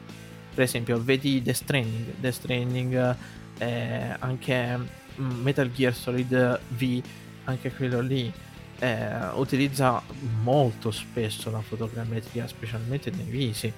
[0.53, 3.17] Per esempio, vedi The Stranding, The Stranding
[3.59, 7.03] eh, anche mm, Metal Gear Solid V,
[7.45, 8.33] anche quello lì
[8.79, 10.03] eh, utilizza
[10.43, 13.73] molto spesso la fotogrammetria, specialmente nei visi.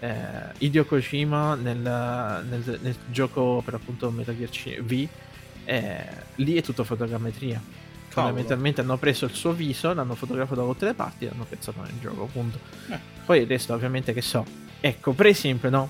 [0.00, 0.14] Eh,
[0.58, 5.08] Hideo Kojima nel, nel- nel gioco per appunto Metal Gear C- V
[5.64, 6.04] eh,
[6.36, 7.60] lì è tutto fotogrammetria.
[8.08, 11.80] Fondamentalmente hanno preso il suo viso l'hanno fotografato da tutte le parti e l'hanno pensato
[11.80, 12.58] nel gioco appunto
[12.90, 12.98] Eh.
[13.24, 14.44] poi il resto ovviamente che so.
[14.80, 15.88] Ecco per esempio no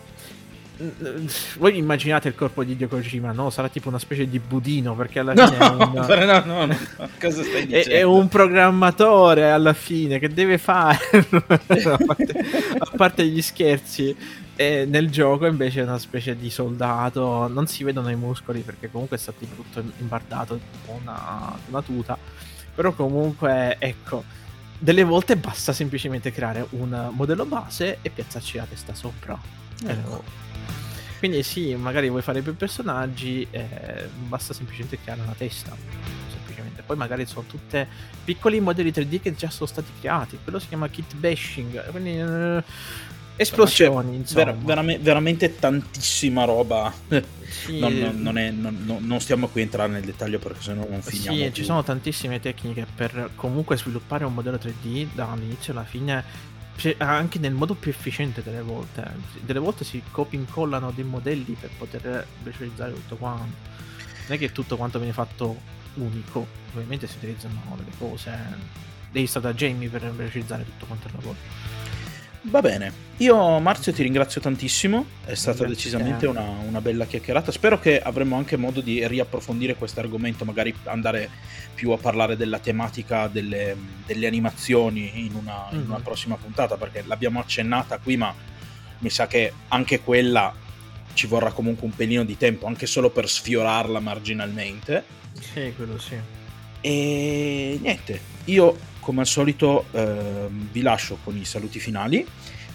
[1.58, 3.50] voi immaginate il corpo di Hideo Kojima no?
[3.50, 5.90] sarà tipo una specie di budino perché alla No, fine è un-
[6.44, 6.76] no, no, no,
[7.20, 7.90] cosa stai è, dicendo?
[7.90, 10.98] è un programmatore alla fine che deve fare
[11.30, 12.44] a, parte,
[12.78, 14.16] a parte gli scherzi.
[14.54, 17.48] E nel gioco invece è una specie di soldato.
[17.48, 22.18] Non si vedono i muscoli perché comunque è stato tutto imbardato con una, una tuta.
[22.74, 24.22] Però comunque ecco
[24.78, 29.38] delle volte basta semplicemente creare un modello base e piazzarci la testa sopra.
[29.86, 30.22] Ecco.
[31.22, 35.70] Quindi sì, magari vuoi fare più personaggi, eh, basta semplicemente creare una testa.
[36.32, 36.82] Semplicemente.
[36.84, 37.86] Poi magari sono tutte
[38.24, 40.36] piccoli modelli 3D che già sono stati creati.
[40.42, 41.90] Quello si chiama kit bashing.
[41.92, 42.64] Quindi eh,
[43.36, 44.46] esplosioni, insomma.
[44.46, 46.92] Ver- verame- veramente tantissima roba.
[47.48, 51.02] Sì, Non, non- non è- non- stiamo qui a entrare nel dettaglio perché sennò non
[51.02, 51.36] finiamo.
[51.36, 51.52] Sì, più.
[51.52, 56.51] ci sono tantissime tecniche per comunque sviluppare un modello 3D dall'inizio alla fine, cioè,
[56.98, 59.10] anche nel modo più efficiente delle volte.
[59.40, 63.70] Delle volte si copia incollano dei modelli per poter visualizzare tutto quanto.
[64.26, 65.60] Non è che tutto quanto viene fatto
[65.94, 68.36] unico, ovviamente si utilizzano delle cose,
[69.10, 71.36] dei stratagemmi per velocizzare tutto quanto il lavoro.
[72.44, 76.26] Va bene, io Marzio ti ringrazio tantissimo, è stata Grazie decisamente te.
[76.26, 81.30] una, una bella chiacchierata, spero che avremo anche modo di riapprofondire questo argomento, magari andare
[81.72, 86.02] più a parlare della tematica delle, delle animazioni in una, in una Mhm.
[86.02, 88.34] prossima puntata, perché l'abbiamo accennata qui, ma
[88.98, 90.52] mi sa che anche quella
[91.14, 95.04] ci vorrà comunque un pelino di tempo, anche solo per sfiorarla marginalmente.
[95.38, 96.16] Sì, quello sì.
[96.80, 102.24] E niente, io come al solito ehm, vi lascio con i saluti finali.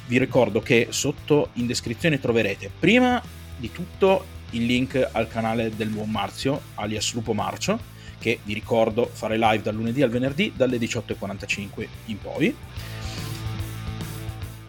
[0.06, 3.22] Vi ricordo che sotto in descrizione troverete prima
[3.56, 7.80] di tutto il link al canale del buon Marzio, alias Lupo Marcio,
[8.20, 12.56] che vi ricordo fare live dal lunedì al venerdì dalle 18.45 in poi.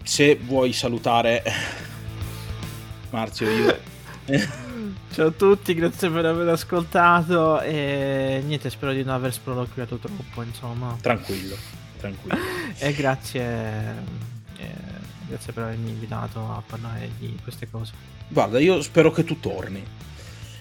[0.04, 1.42] Se vuoi salutare
[3.10, 3.78] Marzio, io
[5.10, 10.42] Ciao a tutti, grazie per aver ascoltato e niente, spero di non aver sproloquiato troppo,
[10.42, 10.96] insomma.
[11.00, 11.56] tranquillo,
[11.98, 12.36] tranquillo.
[12.78, 13.42] E grazie,
[14.56, 14.66] eh,
[15.26, 17.92] grazie per avermi invitato a parlare di queste cose.
[18.28, 19.84] Guarda, io spero che tu torni.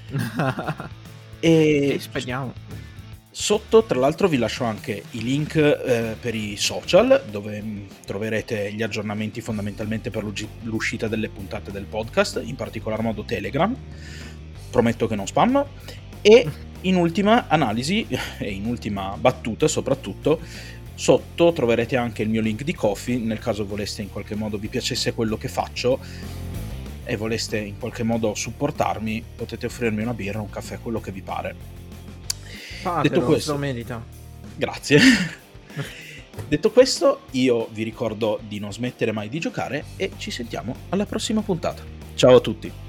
[1.39, 2.53] e E speriamo.
[3.29, 8.73] Sotto, tra l'altro, vi lascio anche i link eh, per i social, dove mh, troverete
[8.73, 10.25] gli aggiornamenti fondamentalmente per
[10.63, 13.75] l'uscita delle puntate del podcast, in particolar modo Telegram.
[14.77, 15.65] Prometto che non spam.
[16.21, 16.47] E
[16.81, 18.05] in ultima analisi,
[18.37, 20.39] e in ultima battuta soprattutto,
[20.93, 24.67] sotto troverete anche il mio link di Coffee, nel caso voleste in qualche modo vi
[24.67, 25.99] piacesse quello che faccio
[27.03, 31.23] e voleste in qualche modo supportarmi, potete offrirmi una birra, un caffè, quello che vi
[31.23, 31.55] pare.
[32.81, 34.03] Fatelo, Detto questo, lo merita.
[34.55, 34.99] Grazie.
[36.47, 41.07] Detto questo, io vi ricordo di non smettere mai di giocare e ci sentiamo alla
[41.07, 41.83] prossima puntata.
[42.13, 42.86] Ciao a tutti.